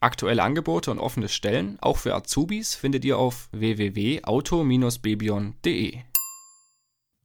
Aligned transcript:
Aktuelle 0.00 0.44
Angebote 0.44 0.92
und 0.92 1.00
offene 1.00 1.28
Stellen, 1.28 1.76
auch 1.80 1.96
für 1.96 2.14
Azubis, 2.14 2.76
findet 2.76 3.04
ihr 3.04 3.18
auf 3.18 3.48
www.auto-bebion.de. 3.50 5.98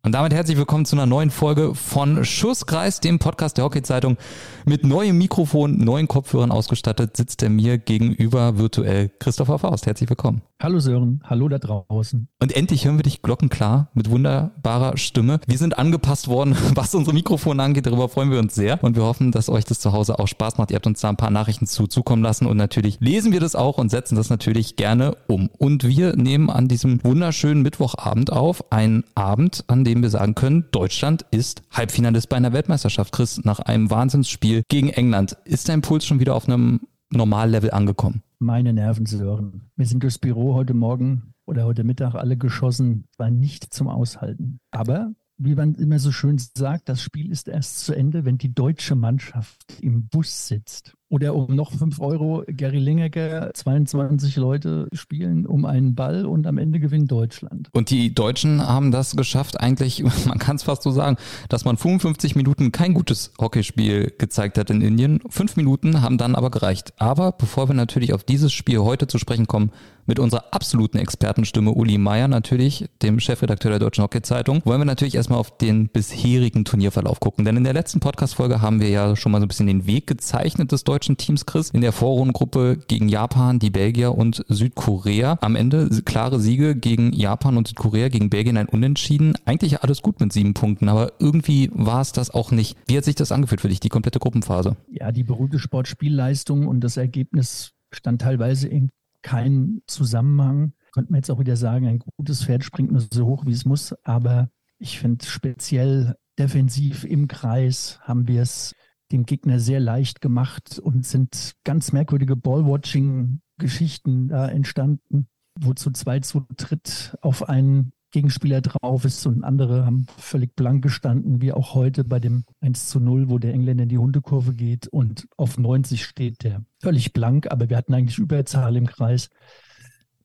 Und 0.06 0.12
damit 0.12 0.34
herzlich 0.34 0.58
willkommen 0.58 0.84
zu 0.84 0.98
einer 0.98 1.06
neuen 1.06 1.30
Folge 1.30 1.74
von 1.76 2.26
Schusskreis, 2.26 3.00
dem 3.00 3.20
Podcast 3.20 3.56
der 3.56 3.64
Hockey-Zeitung. 3.64 4.18
Mit 4.66 4.84
neuem 4.84 5.18
Mikrofon, 5.18 5.78
neuen 5.78 6.10
Kopfhörern 6.10 6.52
ausgestattet, 6.52 7.16
sitzt 7.16 7.42
er 7.42 7.50
mir 7.50 7.78
gegenüber 7.78 8.58
virtuell 8.58 9.12
Christopher 9.20 9.60
Faust. 9.60 9.86
Herzlich 9.86 10.10
willkommen. 10.10 10.42
Hallo 10.62 10.80
Sören, 10.80 11.22
hallo 11.26 11.50
da 11.50 11.58
draußen. 11.58 12.28
Und 12.42 12.56
endlich 12.56 12.86
hören 12.86 12.98
wir 12.98 13.04
dich 13.04 13.22
glockenklar 13.22 13.92
mit 13.94 14.10
wunderbarer 14.10 14.98
Stimme. 14.98 15.40
Wir 15.46 15.58
sind 15.58 15.78
angepasst 15.78 16.28
worden, 16.28 16.56
was 16.76 16.96
unsere 16.96 17.14
Mikrofone 17.14 17.64
angeht. 17.64 17.86
Darüber 17.86 18.08
freuen 18.10 18.32
wir 18.32 18.40
uns 18.40 18.56
sehr. 18.56 18.82
Und 18.84 18.98
wir 18.98 19.04
hoffen, 19.04 19.32
dass 19.32 19.50
euch 19.50 19.64
das 19.64 19.80
zu 19.80 19.94
Hause 19.94 20.20
auch 20.20 20.28
Spaß 20.28 20.58
macht. 20.58 20.72
Ihr 20.72 20.76
habt 20.76 20.88
uns 20.88 21.00
da 21.02 21.10
ein 21.10 21.18
paar 21.18 21.32
Nachrichten 21.32 21.66
zu 21.66 21.88
zukommen 21.88 22.24
lassen. 22.24 22.46
Und 22.46 22.58
natürlich 22.58 23.00
lesen 23.00 23.32
wir 23.32 23.40
das 23.40 23.56
auch 23.56 23.78
und 23.78 23.90
setzen 23.90 24.16
das 24.16 24.30
natürlich 24.30 24.76
gerne 24.76 25.16
um. 25.28 25.50
Und 25.58 25.86
wir 25.86 26.16
nehmen 26.16 26.50
an 26.50 26.68
diesem 26.68 27.04
wunderschönen 27.04 27.62
Mittwochabend 27.62 28.32
auf. 28.32 28.72
Einen 28.72 29.04
Abend, 29.16 29.66
an 29.68 29.84
dem 29.84 29.93
wir 30.02 30.10
sagen 30.10 30.36
können, 30.36 30.66
Deutschland 30.72 31.26
ist 31.32 31.62
Halbfinalist 31.72 32.30
bei 32.30 32.38
einer 32.38 32.54
Weltmeisterschaft. 32.54 33.12
Chris, 33.12 33.44
nach 33.44 33.60
einem 33.60 33.90
Wahnsinnsspiel 33.90 34.64
gegen 34.70 34.90
England. 34.90 35.38
Ist 35.46 35.70
dein 35.70 35.82
Puls 35.82 36.06
schon 36.06 36.20
wieder 36.20 36.36
auf 36.36 36.48
einem 36.48 36.82
Normallevel 37.12 37.72
angekommen? 37.72 38.24
Meine 38.40 38.74
Nerven 38.74 39.06
sören. 39.06 39.70
Wir 39.76 39.86
sind 39.86 40.04
durchs 40.04 40.18
Büro 40.18 40.54
heute 40.54 40.74
Morgen 40.74 41.34
oder 41.46 41.66
heute 41.66 41.84
Mittag 41.84 42.16
alle 42.16 42.38
geschossen. 42.38 43.06
War 43.18 43.30
nicht 43.30 43.74
zum 43.74 43.88
Aushalten. 43.88 44.60
Aber 44.72 45.12
wie 45.38 45.56
man 45.56 45.76
immer 45.76 46.00
so 46.00 46.12
schön 46.12 46.38
sagt, 46.38 46.90
das 46.90 47.02
Spiel 47.02 47.32
ist 47.32 47.48
erst 47.48 47.80
zu 47.80 47.94
Ende, 47.94 48.26
wenn 48.26 48.38
die 48.38 48.54
deutsche 48.54 48.96
Mannschaft 48.96 49.80
im 49.82 50.08
Bus 50.08 50.48
sitzt. 50.48 50.94
Oder 51.14 51.36
um 51.36 51.56
noch 51.56 51.72
5 51.72 52.00
Euro, 52.00 52.44
Gary 52.48 52.80
Lineker, 52.80 53.52
22 53.54 54.36
Leute 54.36 54.88
spielen 54.94 55.46
um 55.46 55.64
einen 55.64 55.94
Ball 55.94 56.26
und 56.26 56.48
am 56.48 56.58
Ende 56.58 56.80
gewinnt 56.80 57.12
Deutschland. 57.12 57.70
Und 57.72 57.92
die 57.92 58.16
Deutschen 58.16 58.68
haben 58.68 58.90
das 58.90 59.16
geschafft, 59.16 59.60
eigentlich, 59.60 60.04
man 60.26 60.40
kann 60.40 60.56
es 60.56 60.64
fast 60.64 60.82
so 60.82 60.90
sagen, 60.90 61.18
dass 61.50 61.66
man 61.66 61.78
55 61.78 62.36
Minuten 62.36 62.72
kein 62.72 62.96
gutes 62.96 63.32
Hockeyspiel 63.40 64.12
gezeigt 64.18 64.58
hat 64.58 64.72
in 64.72 64.82
Indien. 64.82 65.20
Fünf 65.30 65.56
Minuten 65.56 66.02
haben 66.02 66.18
dann 66.18 66.34
aber 66.34 66.50
gereicht. 66.50 66.94
Aber 66.98 67.32
bevor 67.32 67.70
wir 67.70 67.76
natürlich 67.76 68.12
auf 68.12 68.24
dieses 68.24 68.52
Spiel 68.52 68.80
heute 68.80 69.06
zu 69.06 69.20
sprechen 69.20 69.46
kommen, 69.46 69.70
mit 70.06 70.20
unserer 70.20 70.46
absoluten 70.52 70.98
Expertenstimme 70.98 71.72
Uli 71.72 71.98
Meier 71.98 72.28
natürlich, 72.28 72.90
dem 73.02 73.20
Chefredakteur 73.20 73.72
der 73.72 73.80
Deutschen 73.80 74.04
Hockey-Zeitung, 74.04 74.62
wollen 74.66 74.82
wir 74.82 74.86
natürlich 74.86 75.16
erstmal 75.16 75.40
auf 75.40 75.58
den 75.58 75.88
bisherigen 75.88 76.66
Turnierverlauf 76.66 77.20
gucken. 77.20 77.46
Denn 77.46 77.58
in 77.58 77.64
der 77.64 77.74
letzten 77.74 78.00
Podcast-Folge 78.00 78.62
haben 78.62 78.82
wir 78.82 78.90
ja 78.90 79.16
schon 79.16 79.32
mal 79.32 79.40
so 79.40 79.46
ein 79.46 79.48
bisschen 79.48 79.68
den 79.68 79.86
Weg 79.86 80.08
gezeichnet 80.08 80.72
des 80.72 80.84
deutschen 80.84 81.03
Teams, 81.18 81.46
Chris. 81.46 81.70
In 81.72 81.82
der 81.82 81.92
Vorrundengruppe 81.92 82.78
gegen 82.88 83.10
Japan, 83.10 83.60
die 83.60 83.70
Belgier 83.70 84.16
und 84.16 84.44
Südkorea. 84.48 85.38
Am 85.42 85.56
Ende 85.56 85.90
klare 86.06 86.40
Siege 86.40 86.76
gegen 86.76 87.14
Japan 87.14 87.58
und 87.58 87.68
Südkorea, 87.68 88.10
gegen 88.10 88.30
Belgien 88.30 88.58
ein 88.58 88.68
Unentschieden. 88.68 89.34
Eigentlich 89.46 89.84
alles 89.84 90.02
gut 90.02 90.20
mit 90.20 90.32
sieben 90.32 90.54
Punkten, 90.54 90.90
aber 90.90 91.14
irgendwie 91.20 91.70
war 91.74 92.02
es 92.02 92.14
das 92.14 92.32
auch 92.32 92.52
nicht. 92.52 92.78
Wie 92.88 92.98
hat 92.98 93.04
sich 93.04 93.16
das 93.16 93.32
angefühlt 93.32 93.62
für 93.62 93.70
dich, 93.70 93.80
die 93.80 93.90
komplette 93.90 94.20
Gruppenphase? 94.20 94.78
Ja, 94.90 95.12
die 95.12 95.24
berühmte 95.24 95.60
Sportspielleistung 95.60 96.68
und 96.68 96.82
das 96.82 96.98
Ergebnis 96.98 97.72
stand 97.92 98.22
teilweise 98.22 98.68
in 98.68 98.90
keinen 99.22 99.82
Zusammenhang. 99.88 100.74
Könnte 100.94 101.12
man 101.12 101.20
jetzt 101.20 101.32
auch 101.32 101.40
wieder 101.40 101.56
sagen, 101.56 101.88
ein 101.88 102.00
gutes 102.00 102.44
Pferd 102.44 102.64
springt 102.64 102.92
nur 102.92 103.04
so 103.12 103.26
hoch, 103.26 103.46
wie 103.46 103.52
es 103.52 103.66
muss. 103.66 103.94
Aber 104.04 104.50
ich 104.78 105.00
finde 105.00 105.26
speziell 105.26 106.16
defensiv 106.38 107.04
im 107.04 107.28
Kreis 107.28 108.00
haben 108.02 108.28
wir 108.28 108.42
es 108.42 108.74
dem 109.14 109.26
Gegner 109.26 109.60
sehr 109.60 109.80
leicht 109.80 110.20
gemacht 110.20 110.80
und 110.80 111.06
sind 111.06 111.54
ganz 111.64 111.94
merkwürdige 111.94 112.36
Ballwatching-Geschichten 112.36 114.28
da 114.28 114.50
entstanden, 114.50 115.28
wo 115.58 115.74
zu 115.74 115.92
zu 115.92 116.48
dritt 116.58 117.16
auf 117.22 117.48
einen 117.48 117.94
Gegenspieler 118.12 118.62
drauf 118.62 119.06
ist 119.06 119.26
und 119.26 119.44
andere 119.44 119.86
haben 119.86 120.06
völlig 120.18 120.56
blank 120.56 120.84
gestanden, 120.84 121.42
wie 121.42 121.52
auch 121.52 121.74
heute 121.74 122.04
bei 122.04 122.20
dem 122.20 122.44
1 122.62 122.90
zu 122.90 123.00
0, 123.00 123.30
wo 123.30 123.40
der 123.40 123.54
Engländer 123.54 123.84
in 123.84 123.90
die 123.90 123.98
Hundekurve 123.98 124.54
geht 124.54 124.88
und 124.88 125.28
auf 125.38 125.58
90 125.58 126.04
steht 126.06 126.44
der 126.44 126.64
völlig 126.80 127.14
blank, 127.14 127.52
aber 127.52 127.70
wir 127.70 127.78
hatten 127.78 127.94
eigentlich 127.94 128.20
Überzahl 128.20 128.76
im 128.76 128.86
Kreis. 128.88 129.30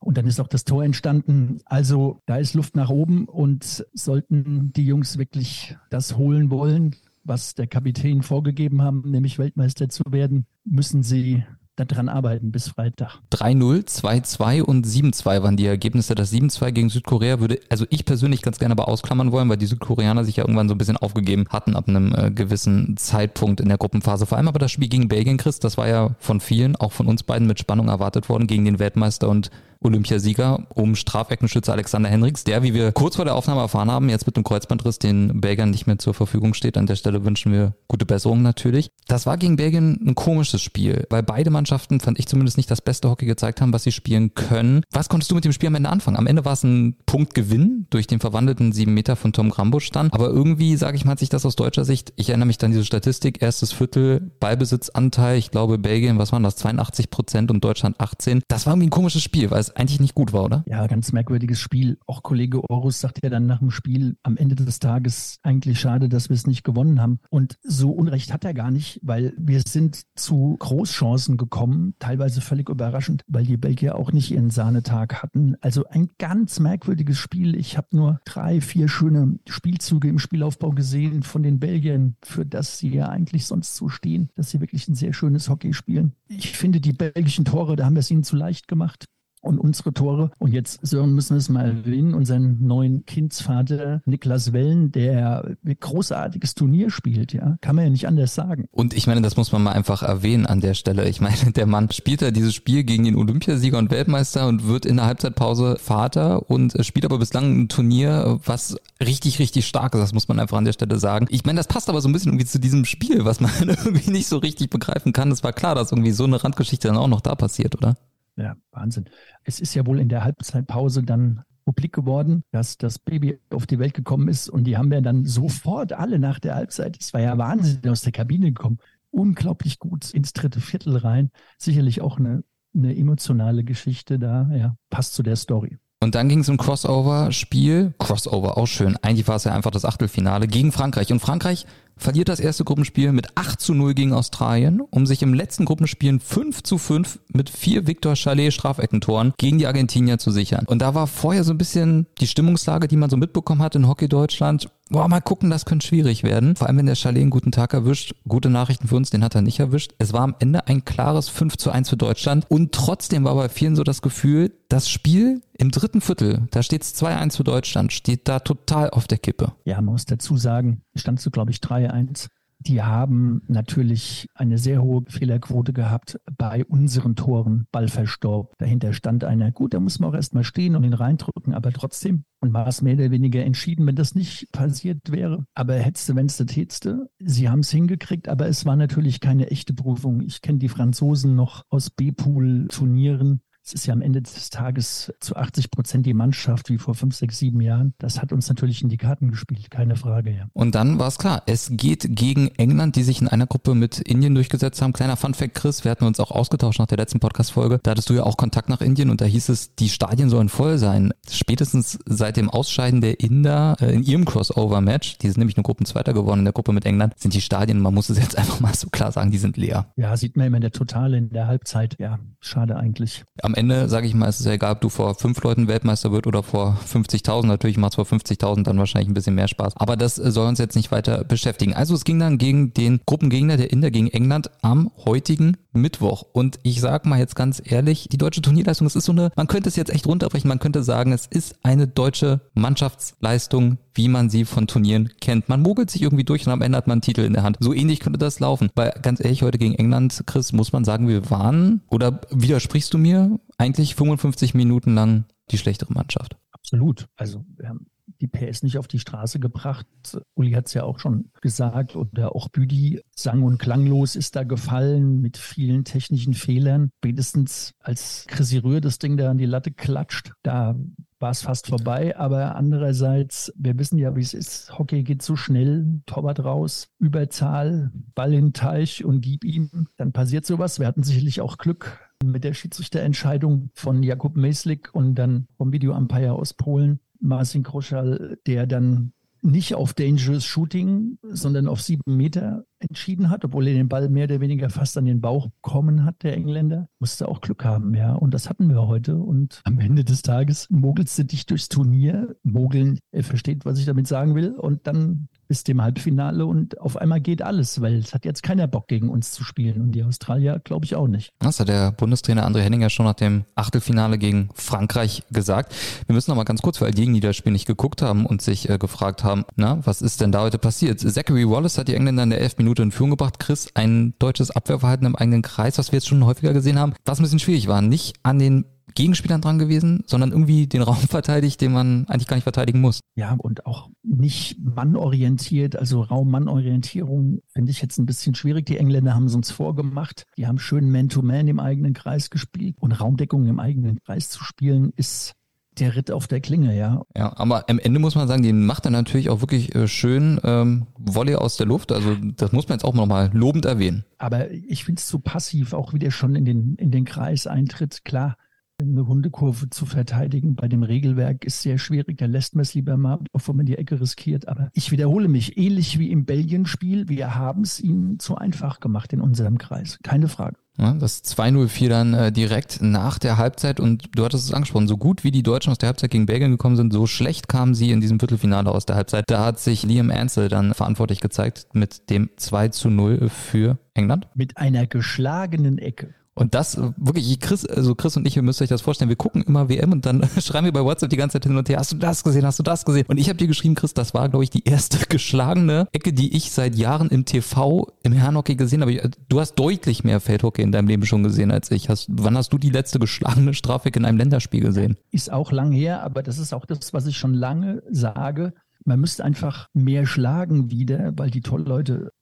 Und 0.00 0.16
dann 0.16 0.26
ist 0.26 0.38
auch 0.38 0.48
das 0.48 0.64
Tor 0.64 0.84
entstanden. 0.84 1.60
Also 1.64 2.22
da 2.26 2.36
ist 2.36 2.54
Luft 2.54 2.76
nach 2.76 2.90
oben 2.90 3.26
und 3.26 3.84
sollten 3.92 4.72
die 4.72 4.84
Jungs 4.84 5.18
wirklich 5.18 5.76
das 5.90 6.16
holen 6.16 6.50
wollen, 6.50 6.94
was 7.28 7.54
der 7.54 7.66
Kapitän 7.66 8.22
vorgegeben 8.22 8.82
haben, 8.82 9.02
nämlich 9.06 9.38
Weltmeister 9.38 9.88
zu 9.88 10.02
werden, 10.10 10.46
müssen 10.64 11.02
sie 11.02 11.44
daran 11.78 12.08
arbeiten 12.08 12.50
bis 12.50 12.68
Freitag. 12.68 13.20
3-0, 13.32 13.86
2-2 13.86 14.62
und 14.62 14.86
7-2 14.86 15.42
waren 15.42 15.56
die 15.56 15.66
Ergebnisse. 15.66 16.14
Das 16.14 16.32
7-2 16.32 16.72
gegen 16.72 16.90
Südkorea 16.90 17.40
würde, 17.40 17.60
also 17.68 17.86
ich 17.90 18.04
persönlich 18.04 18.42
ganz 18.42 18.58
gerne 18.58 18.72
aber 18.72 18.88
ausklammern 18.88 19.32
wollen, 19.32 19.48
weil 19.48 19.56
die 19.56 19.66
Südkoreaner 19.66 20.24
sich 20.24 20.36
ja 20.36 20.44
irgendwann 20.44 20.68
so 20.68 20.74
ein 20.74 20.78
bisschen 20.78 20.96
aufgegeben 20.96 21.46
hatten 21.50 21.76
ab 21.76 21.88
einem 21.88 22.14
äh, 22.14 22.30
gewissen 22.30 22.96
Zeitpunkt 22.96 23.60
in 23.60 23.68
der 23.68 23.78
Gruppenphase. 23.78 24.26
Vor 24.26 24.38
allem 24.38 24.48
aber 24.48 24.58
das 24.58 24.72
Spiel 24.72 24.88
gegen 24.88 25.08
Belgien, 25.08 25.36
Chris, 25.36 25.60
das 25.60 25.76
war 25.76 25.88
ja 25.88 26.16
von 26.18 26.40
vielen, 26.40 26.76
auch 26.76 26.92
von 26.92 27.06
uns 27.06 27.22
beiden 27.22 27.46
mit 27.46 27.58
Spannung 27.58 27.88
erwartet 27.88 28.28
worden 28.28 28.46
gegen 28.46 28.64
den 28.64 28.78
Weltmeister 28.78 29.28
und 29.28 29.50
Olympiasieger 29.80 30.66
um 30.74 30.94
Strafeckenschütze 30.94 31.72
Alexander 31.72 32.08
Henriks, 32.08 32.44
der, 32.44 32.62
wie 32.62 32.74
wir 32.74 32.92
kurz 32.92 33.16
vor 33.16 33.24
der 33.24 33.34
Aufnahme 33.34 33.60
erfahren 33.60 33.90
haben, 33.90 34.08
jetzt 34.08 34.26
mit 34.26 34.36
dem 34.36 34.44
Kreuzbandriss 34.44 34.98
den 34.98 35.40
Belgiern 35.40 35.70
nicht 35.70 35.86
mehr 35.86 35.98
zur 35.98 36.14
Verfügung 36.14 36.54
steht. 36.54 36.76
An 36.76 36.86
der 36.86 36.96
Stelle 36.96 37.24
wünschen 37.24 37.52
wir 37.52 37.74
gute 37.86 38.06
Besserung 38.06 38.42
natürlich. 38.42 38.90
Das 39.06 39.26
war 39.26 39.36
gegen 39.36 39.56
Belgien 39.56 40.00
ein 40.06 40.14
komisches 40.14 40.62
Spiel, 40.62 41.06
weil 41.10 41.22
beide 41.22 41.50
Mannschaften, 41.50 42.00
fand 42.00 42.18
ich 42.18 42.26
zumindest, 42.26 42.56
nicht 42.56 42.70
das 42.70 42.82
beste 42.82 43.08
Hockey 43.08 43.26
gezeigt 43.26 43.60
haben, 43.60 43.72
was 43.72 43.84
sie 43.84 43.92
spielen 43.92 44.34
können. 44.34 44.82
Was 44.90 45.08
konntest 45.08 45.30
du 45.30 45.34
mit 45.34 45.44
dem 45.44 45.52
Spiel 45.52 45.68
am 45.68 45.74
Ende 45.74 45.88
anfangen? 45.88 46.16
Am 46.16 46.26
Ende 46.26 46.44
war 46.44 46.52
es 46.52 46.64
ein 46.64 46.96
Punktgewinn 47.06 47.86
durch 47.90 48.06
den 48.06 48.20
verwandelten 48.20 48.72
sieben 48.72 48.94
Meter 48.94 49.16
von 49.16 49.32
Tom 49.32 49.50
Grambusch 49.50 49.90
dann. 49.90 50.10
Aber 50.10 50.28
irgendwie, 50.28 50.76
sage 50.76 50.96
ich 50.96 51.04
mal, 51.04 51.12
hat 51.12 51.18
sich 51.18 51.28
das 51.28 51.46
aus 51.46 51.56
deutscher 51.56 51.84
Sicht, 51.84 52.12
ich 52.16 52.30
erinnere 52.30 52.46
mich 52.46 52.58
dann 52.58 52.72
diese 52.72 52.84
Statistik, 52.84 53.42
erstes 53.42 53.72
Viertel, 53.72 54.32
Ballbesitzanteil, 54.40 55.38
ich 55.38 55.50
glaube 55.50 55.78
Belgien, 55.78 56.18
was 56.18 56.32
waren 56.32 56.42
das, 56.42 56.56
82 56.56 57.10
Prozent 57.10 57.50
und 57.50 57.64
Deutschland 57.64 58.00
18. 58.00 58.42
Das 58.48 58.66
war 58.66 58.72
irgendwie 58.72 58.88
ein 58.88 58.90
komisches 58.90 59.22
Spiel, 59.22 59.50
weil 59.50 59.60
es 59.60 59.67
eigentlich 59.76 60.00
nicht 60.00 60.14
gut 60.14 60.32
war, 60.32 60.44
oder? 60.44 60.64
Ja, 60.66 60.86
ganz 60.86 61.12
merkwürdiges 61.12 61.60
Spiel. 61.60 61.98
Auch 62.06 62.22
Kollege 62.22 62.68
Orus 62.68 63.00
sagt 63.00 63.22
ja 63.22 63.30
dann 63.30 63.46
nach 63.46 63.58
dem 63.58 63.70
Spiel 63.70 64.16
am 64.22 64.36
Ende 64.36 64.54
des 64.54 64.78
Tages 64.78 65.38
eigentlich 65.42 65.80
schade, 65.80 66.08
dass 66.08 66.28
wir 66.28 66.34
es 66.34 66.46
nicht 66.46 66.64
gewonnen 66.64 67.00
haben. 67.00 67.20
Und 67.30 67.58
so 67.62 67.90
Unrecht 67.90 68.32
hat 68.32 68.44
er 68.44 68.54
gar 68.54 68.70
nicht, 68.70 69.00
weil 69.02 69.34
wir 69.38 69.62
sind 69.66 70.02
zu 70.14 70.56
Großchancen 70.58 71.36
gekommen, 71.36 71.94
teilweise 71.98 72.40
völlig 72.40 72.68
überraschend, 72.68 73.22
weil 73.26 73.44
die 73.44 73.56
Belgier 73.56 73.96
auch 73.96 74.12
nicht 74.12 74.30
ihren 74.30 74.50
Sahnetag 74.50 75.22
hatten. 75.22 75.56
Also 75.60 75.84
ein 75.86 76.10
ganz 76.18 76.60
merkwürdiges 76.60 77.18
Spiel. 77.18 77.56
Ich 77.56 77.76
habe 77.76 77.88
nur 77.92 78.20
drei, 78.24 78.60
vier 78.60 78.88
schöne 78.88 79.38
Spielzüge 79.48 80.08
im 80.08 80.18
Spielaufbau 80.18 80.70
gesehen 80.70 81.22
von 81.22 81.42
den 81.42 81.58
Belgiern, 81.58 82.16
für 82.22 82.46
das 82.46 82.78
sie 82.78 82.94
ja 82.94 83.08
eigentlich 83.08 83.46
sonst 83.46 83.76
so 83.76 83.88
stehen, 83.88 84.30
dass 84.34 84.50
sie 84.50 84.60
wirklich 84.60 84.88
ein 84.88 84.94
sehr 84.94 85.12
schönes 85.12 85.48
Hockey 85.48 85.72
spielen. 85.72 86.12
Ich 86.28 86.56
finde, 86.56 86.80
die 86.80 86.92
belgischen 86.92 87.44
Tore, 87.44 87.76
da 87.76 87.84
haben 87.84 87.94
wir 87.94 88.00
es 88.00 88.10
ihnen 88.10 88.24
zu 88.24 88.36
leicht 88.36 88.68
gemacht 88.68 89.06
und 89.42 89.58
unsere 89.58 89.92
Tore. 89.92 90.30
Und 90.38 90.52
jetzt, 90.52 90.80
Sören, 90.86 91.14
müssen 91.14 91.34
wir 91.34 91.38
es 91.38 91.48
mal 91.48 91.66
erwähnen, 91.66 92.14
unseren 92.14 92.58
neuen 92.66 93.04
Kindsvater 93.06 94.02
Niklas 94.04 94.52
Wellen, 94.52 94.92
der 94.92 95.56
großartiges 95.64 96.54
Turnier 96.54 96.90
spielt, 96.90 97.32
ja. 97.32 97.56
Kann 97.60 97.76
man 97.76 97.84
ja 97.86 97.90
nicht 97.90 98.06
anders 98.06 98.34
sagen. 98.34 98.66
Und 98.70 98.94
ich 98.94 99.06
meine, 99.06 99.22
das 99.22 99.36
muss 99.36 99.52
man 99.52 99.62
mal 99.62 99.72
einfach 99.72 100.02
erwähnen 100.02 100.46
an 100.46 100.60
der 100.60 100.74
Stelle. 100.74 101.08
Ich 101.08 101.20
meine, 101.20 101.52
der 101.56 101.66
Mann 101.66 101.90
spielt 101.90 102.22
da 102.22 102.30
dieses 102.30 102.54
Spiel 102.54 102.84
gegen 102.84 103.04
den 103.04 103.16
Olympiasieger 103.16 103.78
und 103.78 103.90
Weltmeister 103.90 104.48
und 104.48 104.66
wird 104.66 104.86
in 104.86 104.96
der 104.96 105.06
Halbzeitpause 105.06 105.76
Vater 105.78 106.50
und 106.50 106.74
spielt 106.84 107.04
aber 107.04 107.18
bislang 107.18 107.62
ein 107.62 107.68
Turnier, 107.68 108.40
was 108.44 108.76
richtig, 109.04 109.38
richtig 109.38 109.66
stark 109.66 109.94
ist. 109.94 110.00
Das 110.00 110.12
muss 110.12 110.28
man 110.28 110.38
einfach 110.40 110.58
an 110.58 110.64
der 110.64 110.72
Stelle 110.72 110.98
sagen. 110.98 111.26
Ich 111.30 111.44
meine, 111.44 111.58
das 111.58 111.68
passt 111.68 111.88
aber 111.88 112.00
so 112.00 112.08
ein 112.08 112.12
bisschen 112.12 112.32
irgendwie 112.32 112.46
zu 112.46 112.58
diesem 112.58 112.84
Spiel, 112.84 113.24
was 113.24 113.40
man 113.40 113.50
irgendwie 113.60 114.10
nicht 114.10 114.28
so 114.28 114.38
richtig 114.38 114.70
begreifen 114.70 115.12
kann. 115.12 115.30
Es 115.30 115.44
war 115.44 115.52
klar, 115.52 115.74
dass 115.74 115.92
irgendwie 115.92 116.12
so 116.12 116.24
eine 116.24 116.42
Randgeschichte 116.42 116.88
dann 116.88 116.96
auch 116.96 117.08
noch 117.08 117.20
da 117.20 117.34
passiert, 117.34 117.76
oder? 117.76 117.96
Ja, 118.38 118.56
Wahnsinn. 118.70 119.06
Es 119.44 119.60
ist 119.60 119.74
ja 119.74 119.84
wohl 119.86 119.98
in 119.98 120.08
der 120.08 120.24
Halbzeitpause 120.24 121.02
dann 121.02 121.42
publik 121.64 121.92
geworden, 121.92 122.44
dass 122.50 122.78
das 122.78 122.98
Baby 122.98 123.40
auf 123.50 123.66
die 123.66 123.78
Welt 123.78 123.92
gekommen 123.92 124.28
ist 124.28 124.48
und 124.48 124.64
die 124.64 124.78
haben 124.78 124.90
ja 124.90 125.02
dann 125.02 125.26
sofort 125.26 125.92
alle 125.92 126.18
nach 126.18 126.38
der 126.38 126.54
Halbzeit, 126.54 126.96
es 126.98 127.12
war 127.12 127.20
ja 127.20 127.36
Wahnsinn, 127.36 127.86
aus 127.90 128.00
der 128.00 128.12
Kabine 128.12 128.46
gekommen, 128.46 128.78
unglaublich 129.10 129.78
gut 129.78 130.10
ins 130.12 130.32
dritte 130.32 130.60
Viertel 130.60 130.96
rein. 130.96 131.30
Sicherlich 131.58 132.00
auch 132.00 132.18
eine, 132.18 132.42
eine 132.74 132.96
emotionale 132.96 133.64
Geschichte 133.64 134.18
da, 134.18 134.48
ja, 134.54 134.76
passt 134.88 135.14
zu 135.14 135.22
der 135.22 135.36
Story. 135.36 135.78
Und 136.00 136.14
dann 136.14 136.28
ging 136.28 136.40
es 136.40 136.48
im 136.48 136.58
Crossover-Spiel. 136.58 137.92
Crossover 137.98 138.56
auch 138.56 138.66
schön. 138.66 138.96
Eigentlich 139.02 139.26
war 139.26 139.36
es 139.36 139.44
ja 139.44 139.52
einfach 139.52 139.72
das 139.72 139.84
Achtelfinale 139.84 140.46
gegen 140.46 140.70
Frankreich. 140.70 141.10
Und 141.10 141.18
Frankreich 141.18 141.66
verliert 141.98 142.28
das 142.28 142.40
erste 142.40 142.64
Gruppenspiel 142.64 143.12
mit 143.12 143.36
8 143.36 143.60
zu 143.60 143.74
0 143.74 143.94
gegen 143.94 144.12
Australien, 144.12 144.80
um 144.80 145.06
sich 145.06 145.22
im 145.22 145.34
letzten 145.34 145.64
Gruppenspiel 145.64 146.18
5 146.18 146.62
zu 146.62 146.78
5 146.78 147.20
mit 147.32 147.50
vier 147.50 147.86
Victor 147.86 148.16
Chalet 148.16 148.52
Strafeckentoren 148.52 149.34
gegen 149.36 149.58
die 149.58 149.66
Argentinier 149.66 150.18
zu 150.18 150.30
sichern. 150.30 150.64
Und 150.66 150.80
da 150.80 150.94
war 150.94 151.06
vorher 151.06 151.44
so 151.44 151.52
ein 151.52 151.58
bisschen 151.58 152.06
die 152.20 152.26
Stimmungslage, 152.26 152.88
die 152.88 152.96
man 152.96 153.10
so 153.10 153.16
mitbekommen 153.16 153.62
hat 153.62 153.74
in 153.74 153.88
Hockey 153.88 154.08
Deutschland. 154.08 154.68
Boah, 154.90 155.06
mal 155.06 155.20
gucken, 155.20 155.50
das 155.50 155.66
könnte 155.66 155.86
schwierig 155.86 156.22
werden. 156.22 156.56
Vor 156.56 156.66
allem, 156.66 156.78
wenn 156.78 156.86
der 156.86 156.94
Chalet 156.94 157.20
einen 157.20 157.30
guten 157.30 157.52
Tag 157.52 157.74
erwischt. 157.74 158.14
Gute 158.26 158.48
Nachrichten 158.48 158.88
für 158.88 158.96
uns, 158.96 159.10
den 159.10 159.22
hat 159.22 159.34
er 159.34 159.42
nicht 159.42 159.60
erwischt. 159.60 159.92
Es 159.98 160.14
war 160.14 160.22
am 160.22 160.34
Ende 160.38 160.66
ein 160.66 160.84
klares 160.84 161.28
5 161.28 161.58
zu 161.58 161.70
1 161.70 161.90
für 161.90 161.98
Deutschland. 161.98 162.46
Und 162.48 162.72
trotzdem 162.72 163.24
war 163.24 163.34
bei 163.34 163.50
vielen 163.50 163.76
so 163.76 163.84
das 163.84 164.00
Gefühl, 164.00 164.52
das 164.68 164.88
Spiel 164.88 165.42
im 165.58 165.70
dritten 165.70 166.00
Viertel, 166.00 166.46
da 166.52 166.62
steht 166.62 166.82
es 166.82 166.94
2-1 166.94 167.36
für 167.36 167.44
Deutschland, 167.44 167.92
steht 167.92 168.28
da 168.28 168.38
total 168.38 168.90
auf 168.90 169.08
der 169.08 169.18
Kippe. 169.18 169.52
Ja, 169.64 169.76
man 169.76 169.92
muss 169.92 170.04
dazu 170.04 170.36
sagen, 170.36 170.82
standst 170.94 171.26
du, 171.26 171.30
glaube 171.30 171.50
ich, 171.50 171.60
3-1. 171.88 172.28
Die 172.60 172.82
haben 172.82 173.42
natürlich 173.46 174.28
eine 174.34 174.58
sehr 174.58 174.82
hohe 174.82 175.04
Fehlerquote 175.06 175.72
gehabt 175.72 176.18
bei 176.36 176.64
unseren 176.64 177.14
Toren, 177.14 177.68
Ball 177.70 177.86
verstorben. 177.86 178.52
Dahinter 178.58 178.92
stand 178.92 179.22
einer, 179.22 179.52
gut, 179.52 179.74
da 179.74 179.80
muss 179.80 180.00
man 180.00 180.10
auch 180.10 180.14
erstmal 180.14 180.42
stehen 180.42 180.74
und 180.74 180.82
ihn 180.82 180.92
reindrücken, 180.92 181.54
aber 181.54 181.72
trotzdem. 181.72 182.24
Und 182.40 182.52
war 182.52 182.66
es 182.66 182.82
mehr 182.82 182.94
oder 182.94 183.12
weniger 183.12 183.44
entschieden, 183.44 183.86
wenn 183.86 183.94
das 183.94 184.16
nicht 184.16 184.50
passiert 184.50 185.12
wäre. 185.12 185.44
Aber 185.54 185.74
hättest 185.74 186.08
du, 186.08 186.16
wenn 186.16 186.26
es 186.26 186.36
du 186.36 186.46
tätst, 186.46 186.88
sie 187.20 187.48
haben 187.48 187.60
es 187.60 187.70
hingekriegt, 187.70 188.28
aber 188.28 188.48
es 188.48 188.66
war 188.66 188.74
natürlich 188.74 189.20
keine 189.20 189.50
echte 189.50 189.72
Prüfung. 189.72 190.20
Ich 190.22 190.42
kenne 190.42 190.58
die 190.58 190.68
Franzosen 190.68 191.36
noch 191.36 191.64
aus 191.70 191.90
B-Pool-Turnieren 191.90 193.40
es 193.68 193.74
ist 193.74 193.86
ja 193.86 193.92
am 193.92 194.00
Ende 194.00 194.22
des 194.22 194.48
Tages 194.48 195.12
zu 195.20 195.36
80 195.36 195.70
Prozent 195.70 196.06
die 196.06 196.14
Mannschaft 196.14 196.70
wie 196.70 196.78
vor 196.78 196.94
fünf, 196.94 197.14
sechs, 197.14 197.38
sieben 197.38 197.60
Jahren. 197.60 197.92
Das 197.98 198.22
hat 198.22 198.32
uns 198.32 198.48
natürlich 198.48 198.80
in 198.80 198.88
die 198.88 198.96
Karten 198.96 199.30
gespielt, 199.30 199.70
keine 199.70 199.94
Frage. 199.94 200.30
Ja. 200.30 200.48
Und 200.54 200.74
dann 200.74 200.98
war 200.98 201.08
es 201.08 201.18
klar, 201.18 201.42
es 201.44 201.68
geht 201.72 202.06
gegen 202.08 202.48
England, 202.56 202.96
die 202.96 203.02
sich 203.02 203.20
in 203.20 203.28
einer 203.28 203.46
Gruppe 203.46 203.74
mit 203.74 203.98
Indien 203.98 204.34
durchgesetzt 204.34 204.80
haben. 204.80 204.94
Kleiner 204.94 205.18
Funfact, 205.18 205.54
Chris, 205.54 205.84
wir 205.84 205.90
hatten 205.90 206.06
uns 206.06 206.18
auch 206.18 206.30
ausgetauscht 206.30 206.78
nach 206.78 206.86
der 206.86 206.96
letzten 206.96 207.20
Podcast-Folge. 207.20 207.80
Da 207.82 207.90
hattest 207.90 208.08
du 208.08 208.14
ja 208.14 208.22
auch 208.22 208.38
Kontakt 208.38 208.70
nach 208.70 208.80
Indien 208.80 209.10
und 209.10 209.20
da 209.20 209.26
hieß 209.26 209.50
es, 209.50 209.74
die 209.74 209.90
Stadien 209.90 210.30
sollen 210.30 210.48
voll 210.48 210.78
sein. 210.78 211.12
Spätestens 211.30 211.98
seit 212.06 212.38
dem 212.38 212.48
Ausscheiden 212.48 213.02
der 213.02 213.20
Inder 213.20 213.76
äh, 213.80 213.92
in 213.92 214.02
ihrem 214.02 214.24
Crossover-Match, 214.24 215.18
die 215.18 215.28
sind 215.28 215.38
nämlich 215.38 215.58
nur 215.58 215.64
Gruppenzweiter 215.64 216.14
geworden 216.14 216.38
in 216.38 216.44
der 216.46 216.54
Gruppe 216.54 216.72
mit 216.72 216.86
England, 216.86 217.12
sind 217.18 217.34
die 217.34 217.42
Stadien, 217.42 217.80
man 217.80 217.92
muss 217.92 218.08
es 218.08 218.18
jetzt 218.18 218.38
einfach 218.38 218.60
mal 218.60 218.74
so 218.74 218.88
klar 218.88 219.12
sagen, 219.12 219.30
die 219.30 219.38
sind 219.38 219.58
leer. 219.58 219.92
Ja, 219.96 220.16
sieht 220.16 220.38
man 220.38 220.46
immer 220.46 220.56
in 220.56 220.62
der 220.62 220.72
Totale, 220.72 221.18
in 221.18 221.28
der 221.28 221.46
Halbzeit. 221.48 221.96
Ja, 221.98 222.18
schade 222.40 222.76
eigentlich. 222.76 223.24
Am 223.42 223.57
Ende, 223.58 223.88
sage 223.88 224.06
ich 224.06 224.14
mal, 224.14 224.28
ist 224.28 224.38
es 224.40 224.46
ja 224.46 224.52
egal, 224.52 224.74
ob 224.74 224.80
du 224.80 224.88
vor 224.88 225.16
fünf 225.16 225.42
Leuten 225.42 225.66
Weltmeister 225.66 226.12
wird 226.12 226.26
oder 226.26 226.42
vor 226.42 226.78
50.000. 226.86 227.46
Natürlich 227.46 227.76
macht 227.76 227.92
es 227.92 227.96
vor 227.96 228.04
50.000 228.04 228.62
dann 228.62 228.78
wahrscheinlich 228.78 229.10
ein 229.10 229.14
bisschen 229.14 229.34
mehr 229.34 229.48
Spaß. 229.48 229.76
Aber 229.76 229.96
das 229.96 230.14
soll 230.14 230.46
uns 230.46 230.60
jetzt 230.60 230.76
nicht 230.76 230.92
weiter 230.92 231.24
beschäftigen. 231.24 231.74
Also 231.74 231.94
es 231.94 232.04
ging 232.04 232.20
dann 232.20 232.38
gegen 232.38 232.72
den 232.72 233.00
Gruppengegner 233.04 233.56
der 233.56 233.72
Inder 233.72 233.90
gegen 233.90 234.08
England 234.08 234.50
am 234.62 234.90
heutigen 235.04 235.56
Mittwoch. 235.72 236.24
Und 236.32 236.58
ich 236.62 236.80
sag 236.80 237.06
mal 237.06 237.18
jetzt 237.18 237.36
ganz 237.36 237.60
ehrlich, 237.64 238.08
die 238.10 238.18
deutsche 238.18 238.42
Turnierleistung, 238.42 238.86
es 238.86 238.96
ist 238.96 239.04
so 239.04 239.12
eine, 239.12 239.30
man 239.36 239.48
könnte 239.48 239.68
es 239.68 239.76
jetzt 239.76 239.90
echt 239.90 240.06
runterbrechen, 240.06 240.48
man 240.48 240.58
könnte 240.58 240.82
sagen, 240.82 241.12
es 241.12 241.26
ist 241.26 241.56
eine 241.62 241.86
deutsche 241.86 242.40
Mannschaftsleistung, 242.54 243.78
wie 243.94 244.08
man 244.08 244.30
sie 244.30 244.44
von 244.44 244.66
Turnieren 244.66 245.10
kennt. 245.20 245.48
Man 245.48 245.62
mogelt 245.62 245.90
sich 245.90 246.02
irgendwie 246.02 246.24
durch 246.24 246.46
und 246.46 246.52
am 246.52 246.62
Ende 246.62 246.78
hat 246.78 246.86
man 246.86 246.96
einen 246.96 247.02
Titel 247.02 247.22
in 247.22 247.32
der 247.32 247.42
Hand. 247.42 247.56
So 247.60 247.74
ähnlich 247.74 248.00
könnte 248.00 248.18
das 248.18 248.40
laufen. 248.40 248.70
Weil 248.74 248.92
ganz 249.02 249.22
ehrlich, 249.22 249.42
heute 249.42 249.58
gegen 249.58 249.74
England, 249.74 250.22
Chris, 250.26 250.52
muss 250.52 250.72
man 250.72 250.84
sagen, 250.84 251.08
wir 251.08 251.30
waren, 251.30 251.82
oder 251.90 252.20
widersprichst 252.30 252.92
du 252.94 252.98
mir, 252.98 253.38
eigentlich 253.58 253.94
55 253.94 254.54
Minuten 254.54 254.94
lang 254.94 255.26
die 255.50 255.58
schlechtere 255.58 255.92
Mannschaft? 255.92 256.36
Absolut. 256.52 257.06
Also 257.16 257.44
wir 257.56 257.68
haben 257.68 257.86
die 258.20 258.26
PS 258.26 258.62
nicht 258.62 258.78
auf 258.78 258.88
die 258.88 258.98
Straße 258.98 259.38
gebracht. 259.38 259.86
Uli 260.34 260.52
hat 260.52 260.66
es 260.66 260.74
ja 260.74 260.84
auch 260.84 260.98
schon 260.98 261.30
gesagt 261.40 261.94
oder 261.94 262.34
auch 262.34 262.48
Büdi 262.48 263.00
sang- 263.14 263.42
und 263.42 263.58
klanglos 263.58 264.16
ist 264.16 264.34
da 264.34 264.44
gefallen 264.44 265.20
mit 265.20 265.36
vielen 265.36 265.84
technischen 265.84 266.34
Fehlern. 266.34 266.90
Spätestens 266.98 267.74
als 267.80 268.24
Chrissy 268.28 268.58
Rühr 268.58 268.80
das 268.80 268.98
Ding 268.98 269.16
da 269.16 269.30
an 269.30 269.38
die 269.38 269.46
Latte 269.46 269.70
klatscht, 269.70 270.32
da 270.42 270.76
war 271.20 271.30
es 271.30 271.42
fast 271.42 271.66
vorbei. 271.66 272.16
Aber 272.16 272.56
andererseits, 272.56 273.52
wir 273.56 273.78
wissen 273.78 273.98
ja, 273.98 274.14
wie 274.16 274.22
es 274.22 274.34
ist. 274.34 274.78
Hockey 274.78 275.02
geht 275.02 275.22
so 275.22 275.36
schnell, 275.36 276.00
Torwart 276.06 276.44
raus, 276.44 276.88
Überzahl, 276.98 277.90
Ball 278.14 278.34
in 278.34 278.46
den 278.46 278.52
Teich 278.52 279.04
und 279.04 279.20
gib 279.20 279.44
ihm. 279.44 279.88
Dann 279.96 280.12
passiert 280.12 280.46
sowas. 280.46 280.78
Wir 280.78 280.86
hatten 280.86 281.02
sicherlich 281.02 281.40
auch 281.40 281.58
Glück 281.58 282.07
mit 282.24 282.44
der 282.44 282.54
Schiedsrichterentscheidung 282.54 283.70
von 283.74 284.02
Jakub 284.02 284.36
Meslik 284.36 284.90
und 284.92 285.14
dann 285.14 285.46
vom 285.56 285.72
Video-Umpire 285.72 286.32
aus 286.32 286.54
Polen. 286.54 287.00
Marcin 287.20 287.62
Kroschal, 287.62 288.38
der 288.46 288.66
dann 288.66 289.12
nicht 289.40 289.74
auf 289.74 289.94
Dangerous 289.94 290.44
Shooting, 290.44 291.18
sondern 291.22 291.68
auf 291.68 291.80
sieben 291.80 292.16
Meter 292.16 292.64
entschieden 292.80 293.30
hat, 293.30 293.44
obwohl 293.44 293.68
er 293.68 293.74
den 293.74 293.88
Ball 293.88 294.08
mehr 294.08 294.24
oder 294.24 294.40
weniger 294.40 294.68
fast 294.68 294.98
an 294.98 295.04
den 295.04 295.20
Bauch 295.20 295.48
bekommen 295.48 296.04
hat, 296.04 296.22
der 296.24 296.34
Engländer, 296.34 296.88
musste 296.98 297.28
auch 297.28 297.40
Glück 297.40 297.64
haben, 297.64 297.94
ja. 297.94 298.14
Und 298.14 298.34
das 298.34 298.48
hatten 298.48 298.68
wir 298.68 298.88
heute. 298.88 299.16
Und 299.16 299.60
am 299.64 299.78
Ende 299.78 300.04
des 300.04 300.22
Tages 300.22 300.68
mogelst 300.70 301.18
du 301.18 301.24
dich 301.24 301.46
durchs 301.46 301.68
Turnier. 301.68 302.36
Mogeln, 302.42 302.98
er 303.12 303.22
versteht, 303.22 303.64
was 303.64 303.78
ich 303.78 303.84
damit 303.84 304.08
sagen 304.08 304.34
will. 304.34 304.52
Und 304.52 304.86
dann 304.88 305.28
bis 305.48 305.64
dem 305.64 305.82
Halbfinale 305.82 306.44
und 306.46 306.78
auf 306.80 306.96
einmal 306.96 307.20
geht 307.20 307.42
alles, 307.42 307.80
weil 307.80 307.96
es 307.96 308.14
hat 308.14 308.24
jetzt 308.24 308.42
keiner 308.42 308.68
Bock 308.68 308.86
gegen 308.86 309.08
uns 309.08 309.32
zu 309.32 309.42
spielen 309.42 309.80
und 309.80 309.92
die 309.92 310.04
Australier 310.04 310.60
glaube 310.62 310.84
ich 310.84 310.94
auch 310.94 311.08
nicht. 311.08 311.32
Das 311.38 311.58
hat 311.58 311.68
der 311.68 311.92
Bundestrainer 311.92 312.46
André 312.46 312.60
Henning 312.60 312.82
ja 312.82 312.90
schon 312.90 313.06
nach 313.06 313.14
dem 313.14 313.44
Achtelfinale 313.54 314.18
gegen 314.18 314.50
Frankreich 314.54 315.22
gesagt. 315.30 315.74
Wir 316.06 316.14
müssen 316.14 316.30
noch 316.30 316.36
mal 316.36 316.44
ganz 316.44 316.60
kurz, 316.60 316.80
weil 316.80 316.92
diejenigen, 316.92 317.14
die 317.14 317.20
das 317.20 317.36
Spiel 317.36 317.52
nicht 317.52 317.66
geguckt 317.66 318.02
haben 318.02 318.26
und 318.26 318.42
sich 318.42 318.68
äh, 318.68 318.78
gefragt 318.78 319.24
haben, 319.24 319.44
na, 319.56 319.84
was 319.86 320.02
ist 320.02 320.20
denn 320.20 320.32
da 320.32 320.42
heute 320.42 320.58
passiert? 320.58 321.00
Zachary 321.00 321.48
Wallace 321.48 321.78
hat 321.78 321.88
die 321.88 321.94
Engländer 321.94 322.24
in 322.24 322.30
der 322.30 322.40
elf 322.40 322.58
Minute 322.58 322.82
in 322.82 322.92
Führung 322.92 323.10
gebracht. 323.10 323.38
Chris, 323.38 323.68
ein 323.74 324.14
deutsches 324.18 324.50
Abwehrverhalten 324.50 325.06
im 325.06 325.16
eigenen 325.16 325.42
Kreis, 325.42 325.78
was 325.78 325.92
wir 325.92 325.96
jetzt 325.96 326.08
schon 326.08 326.24
häufiger 326.24 326.52
gesehen 326.52 326.78
haben, 326.78 326.92
was 327.06 327.18
ein 327.18 327.22
bisschen 327.22 327.38
schwierig 327.38 327.68
war. 327.68 327.80
Nicht 327.80 328.16
an 328.22 328.38
den 328.38 328.66
Gegenspielern 328.94 329.40
dran 329.40 329.58
gewesen, 329.58 330.04
sondern 330.06 330.30
irgendwie 330.30 330.66
den 330.66 330.82
Raum 330.82 330.96
verteidigt, 331.08 331.60
den 331.60 331.72
man 331.72 332.06
eigentlich 332.08 332.26
gar 332.26 332.36
nicht 332.36 332.44
verteidigen 332.44 332.80
muss. 332.80 333.00
Ja, 333.14 333.34
und 333.34 333.66
auch 333.66 333.90
nicht 334.02 334.58
mannorientiert, 334.60 335.76
also 335.76 336.02
Raum-Mann-Orientierung 336.02 337.40
finde 337.48 337.70
ich 337.70 337.82
jetzt 337.82 337.98
ein 337.98 338.06
bisschen 338.06 338.34
schwierig. 338.34 338.66
Die 338.66 338.78
Engländer 338.78 339.14
haben 339.14 339.26
es 339.26 339.34
uns 339.34 339.50
vorgemacht. 339.50 340.24
Die 340.36 340.46
haben 340.46 340.58
schön 340.58 340.90
Man-to-Man 340.90 341.46
-Man 341.46 341.48
im 341.48 341.60
eigenen 341.60 341.94
Kreis 341.94 342.30
gespielt 342.30 342.76
und 342.78 342.92
Raumdeckung 342.92 343.46
im 343.46 343.60
eigenen 343.60 343.98
Kreis 344.04 344.30
zu 344.30 344.44
spielen 344.44 344.92
ist 344.96 345.34
der 345.80 345.96
Ritt 345.96 346.10
auf 346.10 346.26
der 346.26 346.40
Klinge, 346.40 346.76
ja. 346.76 347.02
Ja, 347.16 347.36
aber 347.36 347.68
am 347.68 347.78
Ende 347.78 348.00
muss 348.00 348.14
man 348.14 348.28
sagen, 348.28 348.42
den 348.42 348.66
macht 348.66 348.84
er 348.84 348.90
natürlich 348.90 349.30
auch 349.30 349.40
wirklich 349.40 349.74
äh, 349.74 349.88
schön 349.88 350.40
ähm, 350.42 350.86
Volley 350.98 351.36
aus 351.36 351.56
der 351.56 351.66
Luft. 351.66 351.92
Also 351.92 352.16
das 352.36 352.52
muss 352.52 352.68
man 352.68 352.76
jetzt 352.76 352.84
auch 352.84 352.94
nochmal 352.94 353.30
lobend 353.32 353.64
erwähnen. 353.64 354.04
Aber 354.18 354.50
ich 354.50 354.84
finde 354.84 355.00
es 355.00 355.06
zu 355.06 355.20
passiv, 355.20 355.72
auch 355.72 355.92
wie 355.92 355.98
der 355.98 356.10
schon 356.10 356.34
in 356.34 356.44
den, 356.44 356.74
in 356.76 356.90
den 356.90 357.04
Kreis 357.04 357.46
eintritt. 357.46 358.04
Klar, 358.04 358.36
eine 358.80 359.06
Hundekurve 359.06 359.70
zu 359.70 359.86
verteidigen 359.86 360.54
bei 360.54 360.68
dem 360.68 360.84
Regelwerk 360.84 361.44
ist 361.44 361.62
sehr 361.62 361.78
schwierig. 361.78 362.18
Da 362.18 362.26
lässt 362.26 362.54
man 362.54 362.62
es 362.62 362.74
lieber 362.74 362.96
mal, 362.96 363.18
bevor 363.32 363.54
man 363.54 363.66
die 363.66 363.76
Ecke 363.76 364.00
riskiert. 364.00 364.46
Aber 364.46 364.70
ich 364.72 364.92
wiederhole 364.92 365.28
mich, 365.28 365.58
ähnlich 365.58 365.98
wie 365.98 366.10
im 366.10 366.24
Belgien-Spiel, 366.24 367.08
wir 367.08 367.34
haben 367.34 367.62
es 367.62 367.80
ihnen 367.80 368.20
zu 368.20 368.36
einfach 368.36 368.78
gemacht 368.78 369.12
in 369.12 369.20
unserem 369.20 369.58
Kreis. 369.58 369.98
Keine 370.02 370.28
Frage. 370.28 370.56
Ja, 370.76 370.92
das 370.92 371.24
2-0-4 371.24 371.88
dann 371.88 372.14
äh, 372.14 372.30
direkt 372.30 372.80
nach 372.80 373.18
der 373.18 373.36
Halbzeit 373.36 373.80
und 373.80 374.16
du 374.16 374.24
hattest 374.24 374.44
es 374.44 374.54
angesprochen, 374.54 374.86
so 374.86 374.96
gut 374.96 375.24
wie 375.24 375.32
die 375.32 375.42
Deutschen 375.42 375.72
aus 375.72 375.78
der 375.78 375.88
Halbzeit 375.88 376.12
gegen 376.12 376.26
Belgien 376.26 376.52
gekommen 376.52 376.76
sind, 376.76 376.92
so 376.92 377.08
schlecht 377.08 377.48
kamen 377.48 377.74
sie 377.74 377.90
in 377.90 378.00
diesem 378.00 378.20
Viertelfinale 378.20 378.70
aus 378.70 378.86
der 378.86 378.94
Halbzeit. 378.94 379.24
Da 379.26 379.44
hat 379.44 379.58
sich 379.58 379.82
Liam 379.82 380.12
Ansel 380.12 380.48
dann 380.48 380.72
verantwortlich 380.74 381.20
gezeigt 381.20 381.66
mit 381.72 382.08
dem 382.10 382.30
2 382.36 382.70
0 382.84 383.28
für 383.28 383.78
England. 383.94 384.28
Mit 384.36 384.56
einer 384.56 384.86
geschlagenen 384.86 385.78
Ecke. 385.78 386.14
Und 386.38 386.54
das 386.54 386.80
wirklich, 386.96 387.40
Chris, 387.40 387.66
also 387.66 387.96
Chris 387.96 388.16
und 388.16 388.24
ich, 388.24 388.36
ihr 388.36 388.42
müsst 388.42 388.62
euch 388.62 388.68
das 388.68 388.80
vorstellen, 388.80 389.08
wir 389.08 389.16
gucken 389.16 389.42
immer 389.42 389.68
WM 389.68 389.90
und 389.90 390.06
dann 390.06 390.22
schreiben 390.40 390.66
wir 390.66 390.72
bei 390.72 390.84
WhatsApp 390.84 391.10
die 391.10 391.16
ganze 391.16 391.34
Zeit 391.34 391.44
hin 391.46 391.56
und 391.56 391.68
her, 391.68 391.78
hast 391.78 391.90
du 391.90 391.96
das 391.96 392.22
gesehen, 392.22 392.46
hast 392.46 392.60
du 392.60 392.62
das 392.62 392.84
gesehen? 392.84 393.06
Und 393.08 393.18
ich 393.18 393.28
habe 393.28 393.36
dir 393.36 393.48
geschrieben, 393.48 393.74
Chris, 393.74 393.92
das 393.92 394.14
war, 394.14 394.28
glaube 394.28 394.44
ich, 394.44 394.50
die 394.50 394.64
erste 394.64 394.98
geschlagene 395.08 395.88
Ecke, 395.90 396.12
die 396.12 396.36
ich 396.36 396.52
seit 396.52 396.76
Jahren 396.76 397.08
im 397.08 397.24
TV 397.24 397.88
im 398.04 398.12
Herrenhockey 398.12 398.54
gesehen 398.54 398.82
habe. 398.82 398.94
Äh, 398.94 399.10
du 399.28 399.40
hast 399.40 399.56
deutlich 399.56 400.04
mehr 400.04 400.20
Feldhockey 400.20 400.62
in 400.62 400.70
deinem 400.70 400.86
Leben 400.86 401.06
schon 401.06 401.24
gesehen 401.24 401.50
als 401.50 401.72
ich. 401.72 401.88
Hast, 401.88 402.06
wann 402.08 402.36
hast 402.36 402.52
du 402.52 402.58
die 402.58 402.70
letzte 402.70 403.00
geschlagene 403.00 403.52
Strafecke 403.52 403.98
in 403.98 404.04
einem 404.04 404.18
Länderspiel 404.18 404.60
gesehen? 404.60 404.96
Ist 405.10 405.32
auch 405.32 405.50
lang 405.50 405.72
her, 405.72 406.04
aber 406.04 406.22
das 406.22 406.38
ist 406.38 406.52
auch 406.52 406.66
das, 406.66 406.92
was 406.92 407.06
ich 407.06 407.16
schon 407.16 407.34
lange 407.34 407.82
sage. 407.90 408.52
Man 408.84 409.00
müsste 409.00 409.24
einfach 409.24 409.66
mehr 409.74 410.06
schlagen 410.06 410.70
wieder, 410.70 411.12
weil 411.16 411.30
die 411.30 411.40
tollen 411.40 411.66
Leute 411.66 412.12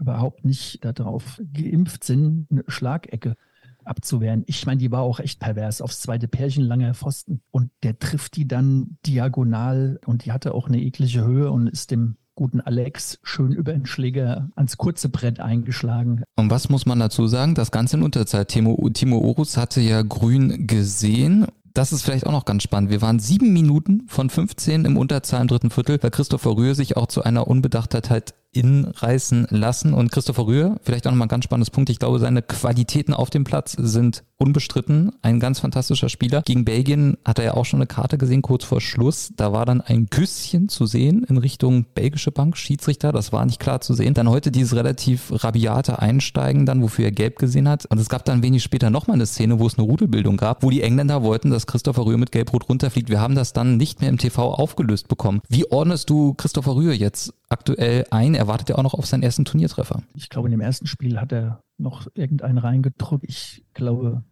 überhaupt 0.00 0.44
nicht 0.44 0.84
darauf 0.84 1.40
geimpft 1.52 2.02
sind, 2.02 2.48
eine 2.50 2.64
Schlagecke 2.66 3.36
abzuwehren. 3.84 4.44
Ich 4.46 4.66
meine, 4.66 4.78
die 4.78 4.90
war 4.90 5.02
auch 5.02 5.20
echt 5.20 5.40
pervers. 5.40 5.80
Aufs 5.80 6.00
zweite 6.00 6.28
Pärchen 6.28 6.64
langer 6.64 6.94
Pfosten. 6.94 7.42
Und 7.50 7.70
der 7.82 7.98
trifft 7.98 8.36
die 8.36 8.48
dann 8.48 8.98
diagonal 9.06 10.00
und 10.06 10.24
die 10.24 10.32
hatte 10.32 10.54
auch 10.54 10.68
eine 10.68 10.80
eklige 10.80 11.24
Höhe 11.24 11.50
und 11.50 11.66
ist 11.66 11.90
dem 11.90 12.16
guten 12.34 12.60
Alex 12.60 13.18
schön 13.22 13.52
über 13.52 13.72
den 13.72 13.84
Schläger 13.86 14.50
ans 14.56 14.78
kurze 14.78 15.08
Brett 15.08 15.40
eingeschlagen. 15.40 16.22
Und 16.36 16.50
was 16.50 16.68
muss 16.70 16.86
man 16.86 16.98
dazu 16.98 17.26
sagen? 17.26 17.54
Das 17.54 17.70
Ganze 17.70 17.98
in 17.98 18.02
Unterzeit. 18.02 18.48
Timo, 18.48 18.88
Timo 18.90 19.18
Orus 19.18 19.56
hatte 19.56 19.80
ja 19.80 20.02
grün 20.02 20.66
gesehen 20.66 21.46
das 21.74 21.92
ist 21.92 22.02
vielleicht 22.02 22.26
auch 22.26 22.32
noch 22.32 22.44
ganz 22.44 22.62
spannend. 22.62 22.90
Wir 22.90 23.02
waren 23.02 23.18
sieben 23.18 23.52
Minuten 23.52 24.04
von 24.06 24.30
15 24.30 24.84
im 24.84 24.96
Unterzahl 24.96 25.42
im 25.42 25.48
dritten 25.48 25.70
Viertel, 25.70 26.02
weil 26.02 26.10
Christopher 26.10 26.56
Rühr 26.56 26.74
sich 26.74 26.96
auch 26.96 27.06
zu 27.06 27.22
einer 27.22 27.48
Unbedachtheit 27.48 28.34
inreißen 28.52 29.46
lassen. 29.50 29.94
Und 29.94 30.12
Christopher 30.12 30.46
Rühr, 30.46 30.76
vielleicht 30.82 31.06
auch 31.06 31.10
nochmal 31.10 31.26
ein 31.26 31.30
ganz 31.30 31.44
spannendes 31.44 31.70
Punkt. 31.70 31.90
Ich 31.90 31.98
glaube, 31.98 32.18
seine 32.18 32.42
Qualitäten 32.42 33.14
auf 33.14 33.30
dem 33.30 33.44
Platz 33.44 33.72
sind 33.78 34.24
unbestritten. 34.36 35.12
Ein 35.22 35.40
ganz 35.40 35.60
fantastischer 35.60 36.08
Spieler. 36.08 36.42
Gegen 36.42 36.64
Belgien 36.64 37.16
hat 37.24 37.38
er 37.38 37.44
ja 37.44 37.54
auch 37.54 37.64
schon 37.64 37.78
eine 37.78 37.86
Karte 37.86 38.18
gesehen, 38.18 38.42
kurz 38.42 38.64
vor 38.64 38.80
Schluss. 38.80 39.32
Da 39.36 39.52
war 39.52 39.64
dann 39.64 39.80
ein 39.80 40.10
Küsschen 40.10 40.68
zu 40.68 40.86
sehen 40.86 41.24
in 41.28 41.38
Richtung 41.38 41.86
belgische 41.94 42.32
Bank, 42.32 42.56
Schiedsrichter. 42.56 43.12
Das 43.12 43.32
war 43.32 43.46
nicht 43.46 43.60
klar 43.60 43.80
zu 43.80 43.94
sehen. 43.94 44.14
Dann 44.14 44.28
heute 44.28 44.50
dieses 44.50 44.74
relativ 44.74 45.32
rabiate 45.44 46.00
Einsteigen 46.00 46.66
dann, 46.66 46.82
wofür 46.82 47.06
er 47.06 47.12
gelb 47.12 47.38
gesehen 47.38 47.68
hat. 47.68 47.86
Und 47.86 47.98
es 47.98 48.08
gab 48.08 48.24
dann 48.24 48.42
wenig 48.42 48.62
später 48.62 48.90
nochmal 48.90 49.14
eine 49.14 49.26
Szene, 49.26 49.60
wo 49.60 49.66
es 49.66 49.78
eine 49.78 49.86
Rudelbildung 49.86 50.36
gab, 50.36 50.62
wo 50.62 50.70
die 50.70 50.82
Engländer 50.82 51.22
wollten, 51.22 51.50
dass 51.50 51.66
Christopher 51.66 52.04
Rühr 52.04 52.18
mit 52.18 52.32
Gelb-Rot 52.32 52.68
runterfliegt. 52.68 53.08
Wir 53.08 53.20
haben 53.20 53.36
das 53.36 53.52
dann 53.52 53.76
nicht 53.76 54.00
mehr 54.00 54.10
im 54.10 54.18
TV 54.18 54.52
aufgelöst 54.52 55.08
bekommen. 55.08 55.40
Wie 55.48 55.70
ordnest 55.70 56.10
du 56.10 56.34
Christopher 56.34 56.74
Rühr 56.74 56.92
jetzt 56.92 57.32
aktuell 57.48 58.06
ein? 58.10 58.34
Er 58.42 58.48
wartet 58.48 58.70
ja 58.70 58.74
auch 58.74 58.82
noch 58.82 58.94
auf 58.94 59.06
seinen 59.06 59.22
ersten 59.22 59.44
Turniertreffer. 59.44 60.02
Ich 60.16 60.28
glaube, 60.28 60.48
in 60.48 60.50
dem 60.50 60.60
ersten 60.60 60.88
Spiel 60.88 61.20
hat 61.20 61.30
er 61.30 61.62
noch 61.78 62.08
irgendeinen 62.14 62.58
reingedrückt. 62.58 63.24
Ich 63.28 63.64
glaube, 63.72 64.24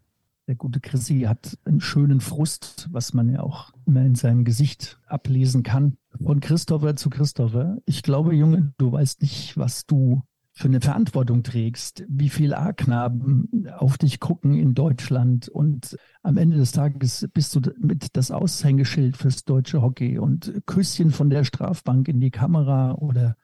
der 0.49 0.57
gute 0.57 0.81
Chrissy 0.81 1.27
hat 1.29 1.57
einen 1.65 1.81
schönen 1.81 2.21
Frust, 2.21 2.89
was 2.91 3.15
man 3.15 3.31
ja 3.31 3.41
auch 3.41 3.71
immer 3.87 4.03
in 4.03 4.17
seinem 4.17 4.45
Gesicht 4.45 4.99
ablesen 5.07 5.63
kann. 5.63 5.97
Von 6.21 6.41
Christopher 6.41 6.97
zu 6.97 7.09
Christopher. 7.09 7.79
Ich 7.85 8.03
glaube, 8.03 8.35
Junge, 8.35 8.75
du 8.79 8.91
weißt 8.91 9.23
nicht, 9.23 9.57
was 9.57 9.87
du 9.87 10.23
für 10.55 10.67
eine 10.67 10.81
Verantwortung 10.81 11.45
trägst, 11.45 12.05
wie 12.09 12.31
viel 12.31 12.53
A-Knaben 12.53 13.69
auf 13.79 13.97
dich 13.97 14.19
gucken 14.19 14.55
in 14.55 14.75
Deutschland 14.75 15.49
und 15.49 15.97
am 16.25 16.37
Ende 16.37 16.57
des 16.57 16.73
Tages 16.73 17.29
bist 17.33 17.55
du 17.55 17.61
mit 17.79 18.17
das 18.17 18.33
Aushängeschild 18.33 19.17
fürs 19.17 19.45
deutsche 19.45 19.83
Hockey 19.83 20.19
und 20.19 20.63
Küsschen 20.67 21.13
von 21.13 21.31
der 21.31 21.45
Strafbank 21.45 22.09
in 22.09 22.19
die 22.19 22.33
Kamera 22.33 22.95
oder 22.95 23.37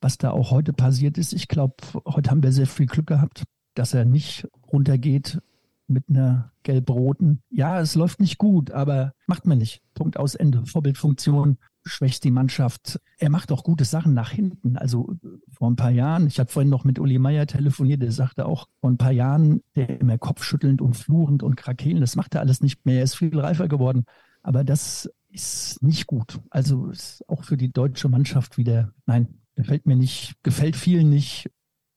was 0.00 0.18
da 0.18 0.30
auch 0.30 0.50
heute 0.50 0.72
passiert 0.72 1.18
ist. 1.18 1.32
Ich 1.32 1.48
glaube, 1.48 1.74
heute 2.06 2.30
haben 2.30 2.42
wir 2.42 2.52
sehr 2.52 2.66
viel 2.66 2.86
Glück 2.86 3.06
gehabt, 3.06 3.44
dass 3.74 3.94
er 3.94 4.04
nicht 4.04 4.46
runtergeht 4.72 5.40
mit 5.86 6.04
einer 6.08 6.52
gelb-roten. 6.62 7.42
Ja, 7.50 7.80
es 7.80 7.94
läuft 7.94 8.20
nicht 8.20 8.38
gut, 8.38 8.70
aber 8.70 9.14
macht 9.26 9.46
man 9.46 9.58
nicht. 9.58 9.80
Punkt 9.94 10.18
aus 10.18 10.34
Ende. 10.34 10.64
Vorbildfunktion 10.66 11.56
schwächst 11.84 12.24
die 12.24 12.30
Mannschaft. 12.30 13.00
Er 13.18 13.30
macht 13.30 13.50
auch 13.50 13.64
gute 13.64 13.84
Sachen 13.84 14.12
nach 14.12 14.30
hinten. 14.30 14.76
Also 14.76 15.14
vor 15.50 15.70
ein 15.70 15.76
paar 15.76 15.90
Jahren, 15.90 16.26
ich 16.26 16.38
hatte 16.38 16.52
vorhin 16.52 16.68
noch 16.68 16.84
mit 16.84 16.98
Uli 16.98 17.18
Meier 17.18 17.46
telefoniert, 17.46 18.02
der 18.02 18.12
sagte 18.12 18.44
auch, 18.44 18.68
vor 18.80 18.90
ein 18.90 18.98
paar 18.98 19.12
Jahren, 19.12 19.62
der 19.74 20.00
immer 20.00 20.18
kopfschüttelnd 20.18 20.82
und 20.82 20.94
fluchend 20.94 21.42
und 21.42 21.56
krakelnd, 21.56 22.02
das 22.02 22.16
macht 22.16 22.34
er 22.34 22.42
alles 22.42 22.60
nicht 22.60 22.84
mehr. 22.84 22.98
Er 22.98 23.04
ist 23.04 23.16
viel 23.16 23.38
reifer 23.38 23.68
geworden. 23.68 24.04
Aber 24.42 24.64
das 24.64 25.10
ist 25.30 25.82
nicht 25.82 26.06
gut. 26.06 26.40
Also 26.50 26.88
ist 26.88 27.24
auch 27.28 27.44
für 27.44 27.56
die 27.56 27.72
deutsche 27.72 28.08
Mannschaft 28.08 28.58
wieder, 28.58 28.92
nein, 29.06 29.28
gefällt 29.58 29.86
mir 29.86 29.96
nicht, 29.96 30.34
gefällt 30.44 30.76
vielen 30.76 31.10
nicht 31.10 31.50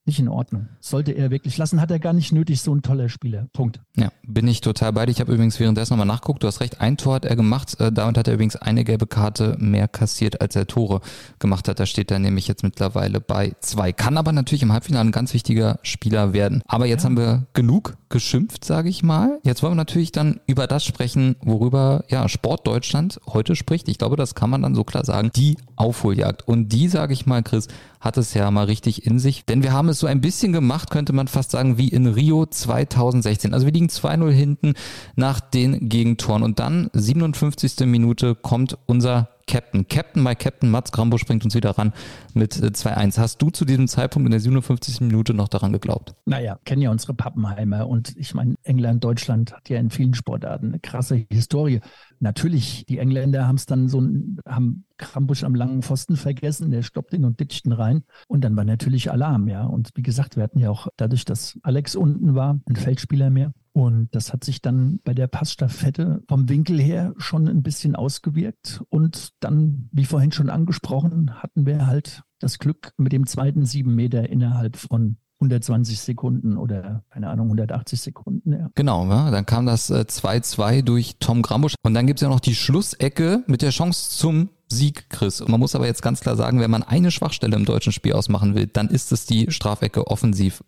nicht 0.05 0.19
in 0.19 0.27
Ordnung. 0.27 0.67
Sollte 0.79 1.11
er 1.11 1.29
wirklich 1.29 1.57
lassen, 1.57 1.79
hat 1.79 1.91
er 1.91 1.99
gar 1.99 2.13
nicht 2.13 2.31
nötig, 2.31 2.61
so 2.61 2.73
ein 2.73 2.81
toller 2.81 3.07
Spieler. 3.07 3.47
Punkt. 3.53 3.79
Ja, 3.95 4.11
bin 4.25 4.47
ich 4.47 4.61
total 4.61 4.93
bei 4.93 5.05
dir. 5.05 5.11
Ich 5.11 5.19
habe 5.19 5.31
übrigens 5.31 5.59
währenddessen 5.59 5.93
nochmal 5.93 6.07
nachguckt. 6.07 6.41
Du 6.41 6.47
hast 6.47 6.59
recht, 6.59 6.81
ein 6.81 6.97
Tor 6.97 7.15
hat 7.15 7.25
er 7.25 7.35
gemacht. 7.35 7.79
Äh, 7.79 7.91
damit 7.91 8.17
hat 8.17 8.27
er 8.27 8.33
übrigens 8.33 8.55
eine 8.55 8.83
gelbe 8.83 9.05
Karte 9.05 9.55
mehr 9.59 9.87
kassiert, 9.87 10.41
als 10.41 10.55
er 10.55 10.65
Tore 10.65 11.01
gemacht 11.39 11.67
hat. 11.67 11.79
Da 11.79 11.85
steht 11.85 12.09
er 12.09 12.19
nämlich 12.19 12.47
jetzt 12.47 12.63
mittlerweile 12.63 13.21
bei 13.21 13.53
zwei. 13.59 13.91
Kann 13.91 14.17
aber 14.17 14.31
natürlich 14.31 14.63
im 14.63 14.73
Halbfinale 14.73 15.09
ein 15.09 15.11
ganz 15.11 15.33
wichtiger 15.33 15.79
Spieler 15.83 16.33
werden. 16.33 16.63
Aber 16.67 16.87
jetzt 16.87 17.03
ja. 17.03 17.09
haben 17.09 17.17
wir 17.17 17.45
genug 17.53 17.95
geschimpft, 18.09 18.65
sage 18.65 18.89
ich 18.89 19.03
mal. 19.03 19.39
Jetzt 19.43 19.61
wollen 19.61 19.73
wir 19.73 19.77
natürlich 19.77 20.11
dann 20.11 20.39
über 20.47 20.65
das 20.67 20.83
sprechen, 20.83 21.35
worüber 21.41 22.03
ja 22.09 22.27
Sport 22.27 22.65
Deutschland 22.65 23.19
heute 23.27 23.55
spricht. 23.55 23.87
Ich 23.87 23.99
glaube, 23.99 24.15
das 24.15 24.35
kann 24.35 24.49
man 24.49 24.63
dann 24.63 24.73
so 24.73 24.83
klar 24.83 25.05
sagen. 25.05 25.31
Die 25.35 25.57
Aufholjagd. 25.75 26.47
Und 26.47 26.69
die, 26.69 26.87
sage 26.87 27.13
ich 27.13 27.25
mal, 27.25 27.43
Chris, 27.43 27.67
hat 28.01 28.17
es 28.17 28.33
ja 28.33 28.49
mal 28.51 28.65
richtig 28.65 29.05
in 29.05 29.19
sich. 29.19 29.45
Denn 29.45 29.63
wir 29.63 29.71
haben 29.71 29.87
es 29.89 29.99
so 29.99 30.07
ein 30.07 30.19
bisschen 30.19 30.51
gemacht, 30.51 30.89
könnte 30.89 31.13
man 31.13 31.27
fast 31.27 31.51
sagen, 31.51 31.77
wie 31.77 31.87
in 31.87 32.07
Rio 32.07 32.45
2016. 32.45 33.53
Also 33.53 33.65
wir 33.65 33.73
liegen 33.73 33.87
2-0 33.87 34.29
hinten 34.31 34.73
nach 35.15 35.39
den 35.39 35.87
Gegentoren. 35.87 36.43
Und 36.43 36.59
dann, 36.59 36.89
57. 36.93 37.85
Minute, 37.85 38.35
kommt 38.35 38.77
unser 38.87 39.29
Captain. 39.47 39.87
Captain, 39.87 40.23
my 40.23 40.33
Captain, 40.35 40.69
Mats 40.69 40.91
Grambo 40.91 41.17
springt 41.17 41.43
uns 41.43 41.55
wieder 41.55 41.71
ran 41.71 41.93
mit 42.33 42.55
2-1. 42.55 43.17
Äh, 43.17 43.21
Hast 43.21 43.41
du 43.41 43.49
zu 43.49 43.65
diesem 43.65 43.87
Zeitpunkt 43.87 44.25
in 44.25 44.31
der 44.31 44.39
57. 44.39 45.01
Minute 45.01 45.33
noch 45.33 45.49
daran 45.49 45.73
geglaubt? 45.73 46.15
Naja, 46.25 46.57
kennen 46.63 46.81
ja 46.81 46.89
unsere 46.89 47.13
Pappenheimer 47.13 47.87
und 47.87 48.15
ich 48.17 48.33
meine, 48.33 48.55
England, 48.63 49.03
Deutschland 49.03 49.53
hat 49.53 49.69
ja 49.69 49.77
in 49.77 49.89
vielen 49.89 50.13
Sportarten 50.13 50.69
eine 50.69 50.79
krasse 50.79 51.25
Historie. 51.29 51.81
Natürlich, 52.21 52.85
die 52.85 52.99
Engländer 52.99 53.47
haben 53.47 53.55
es 53.55 53.65
dann 53.65 53.89
so, 53.89 53.99
haben 54.47 54.85
Krambusch 54.97 55.43
am 55.43 55.55
langen 55.55 55.81
Pfosten 55.81 56.15
vergessen, 56.15 56.69
der 56.69 56.83
stoppt 56.83 57.13
ihn 57.13 57.25
und 57.25 57.39
ditcht 57.39 57.65
ihn 57.65 57.71
rein. 57.71 58.03
Und 58.27 58.43
dann 58.43 58.55
war 58.55 58.63
natürlich 58.63 59.11
Alarm, 59.11 59.47
ja. 59.47 59.63
Und 59.63 59.89
wie 59.95 60.03
gesagt, 60.03 60.35
wir 60.35 60.43
hatten 60.43 60.59
ja 60.59 60.69
auch 60.69 60.87
dadurch, 60.97 61.25
dass 61.25 61.57
Alex 61.63 61.95
unten 61.95 62.35
war, 62.35 62.59
ein 62.69 62.75
Feldspieler 62.75 63.31
mehr. 63.31 63.53
Und 63.73 64.09
das 64.11 64.31
hat 64.33 64.43
sich 64.43 64.61
dann 64.61 64.99
bei 65.03 65.15
der 65.15 65.25
Passstaffette 65.25 66.21
vom 66.27 66.47
Winkel 66.47 66.79
her 66.79 67.15
schon 67.17 67.47
ein 67.47 67.63
bisschen 67.63 67.95
ausgewirkt. 67.95 68.83
Und 68.89 69.31
dann, 69.39 69.89
wie 69.91 70.05
vorhin 70.05 70.31
schon 70.31 70.51
angesprochen, 70.51 71.41
hatten 71.41 71.65
wir 71.65 71.87
halt 71.87 72.21
das 72.37 72.59
Glück 72.59 72.93
mit 72.97 73.13
dem 73.13 73.25
zweiten 73.25 73.65
sieben 73.65 73.95
Meter 73.95 74.29
innerhalb 74.29 74.75
von 74.75 75.17
120 75.41 75.99
Sekunden 75.99 76.57
oder 76.57 77.03
keine 77.09 77.29
Ahnung, 77.29 77.47
180 77.47 77.99
Sekunden. 77.99 78.53
Ja. 78.53 78.69
Genau, 78.75 79.05
ja, 79.07 79.31
dann 79.31 79.45
kam 79.45 79.65
das 79.65 79.91
2-2 79.91 80.71
äh, 80.71 80.81
durch 80.83 81.15
Tom 81.19 81.41
Grambusch 81.41 81.75
und 81.83 81.93
dann 81.93 82.07
gibt's 82.07 82.21
ja 82.21 82.29
noch 82.29 82.39
die 82.39 82.55
Schlussecke 82.55 83.43
mit 83.47 83.61
der 83.61 83.71
Chance 83.71 84.11
zum 84.11 84.49
Sieg, 84.69 85.09
Chris. 85.09 85.41
Und 85.41 85.49
man 85.49 85.59
muss 85.59 85.75
aber 85.75 85.87
jetzt 85.87 86.01
ganz 86.01 86.21
klar 86.21 86.35
sagen, 86.35 86.59
wenn 86.59 86.71
man 86.71 86.83
eine 86.83 87.11
Schwachstelle 87.11 87.55
im 87.55 87.65
deutschen 87.65 87.91
Spiel 87.91 88.13
ausmachen 88.13 88.55
will, 88.55 88.67
dann 88.67 88.87
ist 88.87 89.11
es 89.11 89.25
die 89.25 89.51
Strafecke 89.51 90.07
offensiv. 90.07 90.63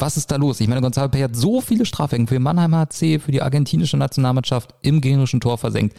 Was 0.00 0.16
ist 0.16 0.30
da 0.30 0.36
los? 0.36 0.60
Ich 0.60 0.68
meine, 0.68 0.80
Gonzalo 0.80 1.10
Pay 1.10 1.20
hat 1.20 1.36
so 1.36 1.60
viele 1.60 1.84
Strafecken 1.84 2.26
für 2.26 2.38
Mannheim 2.38 2.74
HC, 2.74 3.18
für 3.18 3.32
die 3.32 3.42
argentinische 3.42 3.98
Nationalmannschaft 3.98 4.74
im 4.80 5.02
gegnerischen 5.02 5.40
Tor 5.40 5.58
versenkt. 5.58 5.94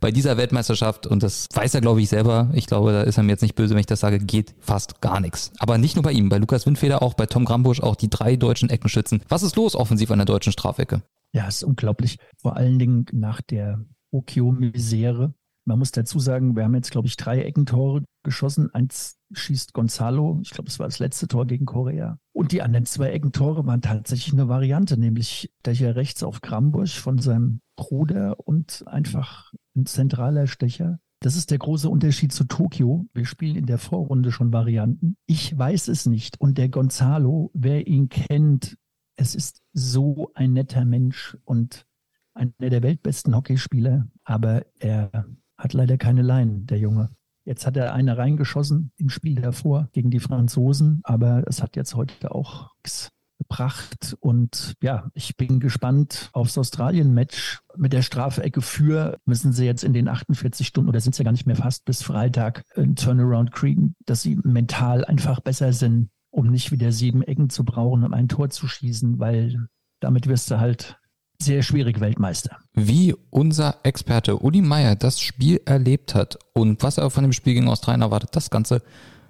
Bei 0.00 0.10
dieser 0.10 0.38
Weltmeisterschaft, 0.38 1.06
und 1.06 1.22
das 1.22 1.48
weiß 1.52 1.74
er, 1.74 1.82
glaube 1.82 2.00
ich, 2.00 2.08
selber, 2.08 2.50
ich 2.54 2.66
glaube, 2.66 2.92
da 2.92 3.02
ist 3.02 3.18
er 3.18 3.24
mir 3.24 3.32
jetzt 3.32 3.42
nicht 3.42 3.54
böse, 3.54 3.74
wenn 3.74 3.80
ich 3.80 3.86
das 3.86 4.00
sage, 4.00 4.20
geht 4.20 4.54
fast 4.60 5.02
gar 5.02 5.20
nichts. 5.20 5.52
Aber 5.58 5.76
nicht 5.76 5.96
nur 5.96 6.02
bei 6.02 6.12
ihm, 6.12 6.30
bei 6.30 6.38
Lukas 6.38 6.64
Windfeder, 6.64 7.02
auch 7.02 7.12
bei 7.12 7.26
Tom 7.26 7.44
Grambusch, 7.44 7.80
auch 7.82 7.94
die 7.94 8.08
drei 8.08 8.36
deutschen 8.36 8.70
Eckenschützen. 8.70 9.22
Was 9.28 9.42
ist 9.42 9.56
los 9.56 9.76
offensiv 9.76 10.10
an 10.10 10.18
der 10.18 10.26
deutschen 10.26 10.54
Strafecke? 10.54 11.02
Ja, 11.34 11.46
ist 11.46 11.62
unglaublich. 11.62 12.16
Vor 12.38 12.56
allen 12.56 12.78
Dingen 12.78 13.04
nach 13.12 13.42
der 13.42 13.84
Okio-Misere 14.12 15.34
man 15.64 15.78
muss 15.78 15.92
dazu 15.92 16.18
sagen, 16.18 16.56
wir 16.56 16.64
haben 16.64 16.74
jetzt, 16.74 16.90
glaube 16.90 17.06
ich, 17.06 17.16
drei 17.16 17.42
Eckentore 17.42 18.02
geschossen. 18.24 18.72
Eins 18.74 19.18
schießt 19.32 19.72
Gonzalo. 19.72 20.40
Ich 20.42 20.50
glaube, 20.50 20.68
es 20.68 20.78
war 20.78 20.86
das 20.86 20.98
letzte 20.98 21.28
Tor 21.28 21.46
gegen 21.46 21.66
Korea. 21.66 22.18
Und 22.32 22.52
die 22.52 22.62
anderen 22.62 22.86
zwei 22.86 23.10
Eckentore 23.10 23.66
waren 23.66 23.80
tatsächlich 23.80 24.32
eine 24.32 24.48
Variante, 24.48 24.98
nämlich 24.98 25.52
der 25.64 25.96
rechts 25.96 26.22
auf 26.22 26.40
Gramburg 26.40 26.88
von 26.88 27.18
seinem 27.18 27.60
Bruder 27.76 28.36
und 28.40 28.84
einfach 28.86 29.52
ein 29.76 29.86
zentraler 29.86 30.46
Stecher. 30.46 30.98
Das 31.20 31.36
ist 31.36 31.52
der 31.52 31.58
große 31.58 31.88
Unterschied 31.88 32.32
zu 32.32 32.44
Tokio. 32.44 33.06
Wir 33.14 33.26
spielen 33.26 33.54
in 33.54 33.66
der 33.66 33.78
Vorrunde 33.78 34.32
schon 34.32 34.52
Varianten. 34.52 35.16
Ich 35.26 35.56
weiß 35.56 35.86
es 35.88 36.06
nicht. 36.06 36.40
Und 36.40 36.58
der 36.58 36.68
Gonzalo, 36.68 37.52
wer 37.54 37.86
ihn 37.86 38.08
kennt, 38.08 38.76
es 39.14 39.36
ist 39.36 39.62
so 39.72 40.32
ein 40.34 40.52
netter 40.52 40.84
Mensch 40.84 41.36
und 41.44 41.86
einer 42.34 42.52
der 42.58 42.82
weltbesten 42.82 43.36
Hockeyspieler, 43.36 44.08
aber 44.24 44.64
er 44.78 45.26
hat 45.72 45.78
leider 45.78 45.96
keine 45.96 46.22
Leinen, 46.22 46.66
der 46.66 46.78
Junge. 46.78 47.10
Jetzt 47.44 47.66
hat 47.66 47.76
er 47.76 47.92
eine 47.92 48.16
reingeschossen 48.16 48.92
im 48.98 49.08
Spiel 49.08 49.40
davor 49.40 49.88
gegen 49.92 50.10
die 50.10 50.20
Franzosen, 50.20 51.00
aber 51.02 51.42
es 51.48 51.62
hat 51.62 51.76
jetzt 51.76 51.94
heute 51.94 52.32
auch 52.32 52.70
nichts 52.84 53.10
gebracht. 53.38 54.16
Und 54.20 54.74
ja, 54.80 55.10
ich 55.14 55.36
bin 55.36 55.58
gespannt 55.58 56.30
aufs 56.32 56.56
Australien-Match 56.58 57.60
mit 57.76 57.92
der 57.92 58.02
Strafecke 58.02 58.60
für. 58.60 59.18
Müssen 59.24 59.52
sie 59.52 59.64
jetzt 59.64 59.82
in 59.82 59.92
den 59.92 60.08
48 60.08 60.66
Stunden 60.66 60.88
oder 60.88 61.00
sind 61.00 61.14
sie 61.14 61.22
ja 61.22 61.24
gar 61.24 61.32
nicht 61.32 61.46
mehr 61.46 61.56
fast 61.56 61.84
bis 61.84 62.02
Freitag 62.02 62.64
einen 62.76 62.94
Turnaround 62.94 63.50
kriegen, 63.50 63.96
dass 64.06 64.22
sie 64.22 64.36
mental 64.44 65.04
einfach 65.04 65.40
besser 65.40 65.72
sind, 65.72 66.10
um 66.30 66.48
nicht 66.48 66.70
wieder 66.70 66.92
sieben 66.92 67.22
Ecken 67.22 67.50
zu 67.50 67.64
brauchen, 67.64 68.04
um 68.04 68.14
ein 68.14 68.28
Tor 68.28 68.50
zu 68.50 68.68
schießen, 68.68 69.18
weil 69.18 69.66
damit 69.98 70.28
wirst 70.28 70.50
du 70.50 70.60
halt 70.60 70.98
sehr 71.44 71.62
schwierig 71.62 72.00
Weltmeister. 72.00 72.58
Wie 72.74 73.14
unser 73.30 73.78
Experte 73.82 74.38
Uli 74.38 74.62
Meier 74.62 74.96
das 74.96 75.20
Spiel 75.20 75.60
erlebt 75.64 76.14
hat 76.14 76.38
und 76.52 76.82
was 76.82 76.98
er 76.98 77.10
von 77.10 77.24
dem 77.24 77.32
Spiel 77.32 77.54
gegen 77.54 77.68
Australien 77.68 78.02
erwartet, 78.02 78.30
das 78.32 78.50
Ganze 78.50 78.82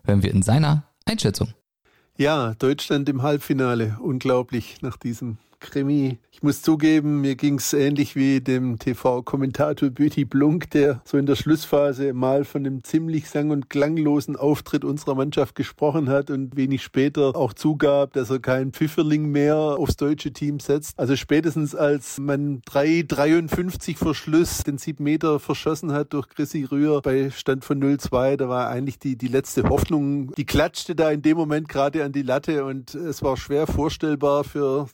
hören 0.04 0.22
wir 0.22 0.30
in 0.30 0.42
seiner 0.42 0.84
Einschätzung. 1.04 1.48
Ja, 2.16 2.54
Deutschland 2.54 3.08
im 3.08 3.22
Halbfinale. 3.22 3.96
Unglaublich 4.00 4.82
nach 4.82 4.96
diesem 4.96 5.38
Krimi. 5.62 6.18
Ich 6.30 6.42
muss 6.42 6.60
zugeben, 6.60 7.20
mir 7.20 7.36
ging 7.36 7.58
es 7.58 7.72
ähnlich 7.72 8.16
wie 8.16 8.40
dem 8.40 8.78
TV-Kommentator 8.78 9.90
Büti 9.90 10.24
Blunk, 10.24 10.70
der 10.70 11.00
so 11.04 11.16
in 11.16 11.26
der 11.26 11.36
Schlussphase 11.36 12.12
mal 12.14 12.44
von 12.44 12.66
einem 12.66 12.82
ziemlich 12.82 13.28
sang- 13.28 13.50
und 13.50 13.70
klanglosen 13.70 14.34
Auftritt 14.36 14.84
unserer 14.84 15.14
Mannschaft 15.14 15.54
gesprochen 15.54 16.08
hat 16.08 16.30
und 16.30 16.56
wenig 16.56 16.82
später 16.82 17.36
auch 17.36 17.52
zugab, 17.52 18.14
dass 18.14 18.30
er 18.30 18.40
keinen 18.40 18.72
Pfifferling 18.72 19.30
mehr 19.30 19.56
aufs 19.56 19.96
deutsche 19.96 20.32
Team 20.32 20.58
setzt. 20.58 20.98
Also 20.98 21.14
spätestens 21.14 21.76
als 21.76 22.18
man 22.18 22.62
3,53 22.62 23.96
vor 23.96 24.14
Schluss 24.14 24.64
den 24.64 24.78
7 24.78 25.04
Meter 25.04 25.38
verschossen 25.38 25.92
hat 25.92 26.12
durch 26.12 26.28
Chrissy 26.28 26.64
Rühr 26.64 27.02
bei 27.02 27.30
Stand 27.30 27.64
von 27.64 27.80
0-2, 27.80 28.36
da 28.36 28.48
war 28.48 28.68
eigentlich 28.68 28.98
die, 28.98 29.16
die 29.16 29.28
letzte 29.28 29.62
Hoffnung, 29.68 30.32
die 30.34 30.46
klatschte 30.46 30.96
da 30.96 31.10
in 31.10 31.22
dem 31.22 31.36
Moment 31.36 31.68
gerade 31.68 32.04
an 32.04 32.12
die 32.12 32.22
Latte 32.22 32.64
und 32.64 32.94
es 32.94 33.22
war 33.22 33.36
schwer 33.36 33.68
vorstellbar 33.68 34.42
für 34.42 34.88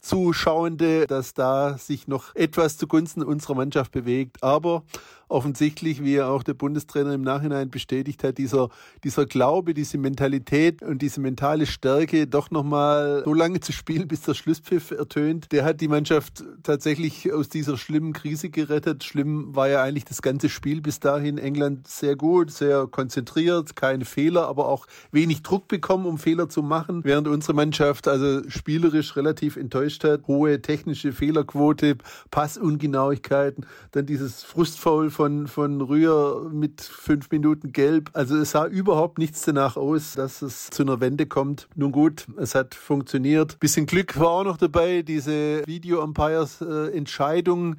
Zuschauende, 0.59 1.07
dass 1.07 1.35
da 1.35 1.79
sich 1.79 2.09
noch 2.09 2.35
etwas 2.35 2.77
zugunsten 2.77 3.23
unserer 3.23 3.55
Mannschaft 3.55 3.93
bewegt. 3.93 4.43
Aber 4.43 4.83
offensichtlich, 5.29 6.03
wie 6.03 6.21
auch 6.21 6.43
der 6.43 6.55
Bundestrainer 6.55 7.13
im 7.15 7.23
Nachhinein 7.23 7.71
bestätigt 7.71 8.25
hat, 8.25 8.39
dieser, 8.39 8.69
dieser 9.05 9.27
Glaube, 9.27 9.75
diese 9.75 9.99
Mentalität 9.99 10.83
und 10.83 11.03
diese 11.03 11.21
mentale 11.21 11.67
Stärke, 11.67 12.27
doch 12.27 12.51
nochmal 12.51 13.23
so 13.25 13.35
lange 13.35 13.61
zu 13.61 13.73
spielen, 13.73 14.09
bis 14.09 14.23
der 14.23 14.35
Schlusspfiff 14.35 14.91
ertönt, 14.91 15.53
der 15.53 15.65
hat 15.65 15.81
die 15.81 15.89
Mannschaft 15.89 16.45
tatsächlich 16.63 17.33
aus 17.33 17.49
dieser 17.49 17.77
schlimmen 17.77 18.13
Krise 18.13 18.51
gerettet. 18.51 19.05
Schlimm 19.05 19.55
war 19.55 19.69
ja 19.69 19.83
eigentlich 19.83 20.07
das 20.07 20.23
ganze 20.23 20.49
Spiel 20.49 20.81
bis 20.81 21.01
dahin. 21.01 21.39
England 21.39 21.89
sehr 21.89 22.17
gut, 22.17 22.51
sehr 22.51 22.87
konzentriert, 22.87 23.77
keine 23.77 24.05
Fehler, 24.05 24.49
aber 24.49 24.69
auch 24.69 24.87
wenig 25.13 25.43
Druck 25.43 25.69
bekommen, 25.69 26.07
um 26.07 26.19
Fehler 26.19 26.49
zu 26.49 26.63
machen, 26.63 27.05
während 27.05 27.29
unsere 27.29 27.55
Mannschaft 27.55 28.09
also 28.09 28.49
spielerisch 28.49 29.17
relativ 29.17 29.57
enttäuscht 29.57 30.05
hat. 30.05 30.27
Hohe 30.27 30.63
technische 30.63 31.13
Fehlerquote, 31.13 31.97
Passungenauigkeiten, 32.31 33.67
dann 33.93 34.07
dieses 34.07 34.43
Frustfoul 34.43 35.11
von, 35.19 35.49
von 35.49 35.81
Rühr 35.81 36.49
mit 36.53 36.81
fünf 36.81 37.33
Minuten 37.33 37.73
gelb. 37.73 38.11
Also 38.13 38.37
es 38.37 38.53
sah 38.53 38.67
überhaupt 38.67 39.19
nichts 39.19 39.43
danach 39.43 39.77
aus, 39.77 40.13
dass 40.13 40.43
es 40.43 40.71
zu 40.71 40.85
einer 40.85 41.01
Wende 41.01 41.27
kommt. 41.27 41.67
Nun 41.75 41.91
gut, 41.91 42.27
es 42.37 42.55
hat 42.55 42.77
funktioniert. 42.77 43.59
Bisschen 43.59 43.87
Glück 43.87 44.17
war 44.21 44.29
auch 44.29 44.45
noch 44.45 44.59
dabei, 44.59 45.03
diese 45.03 45.67
Video-Umpires 45.67 46.61
äh, 46.61 47.03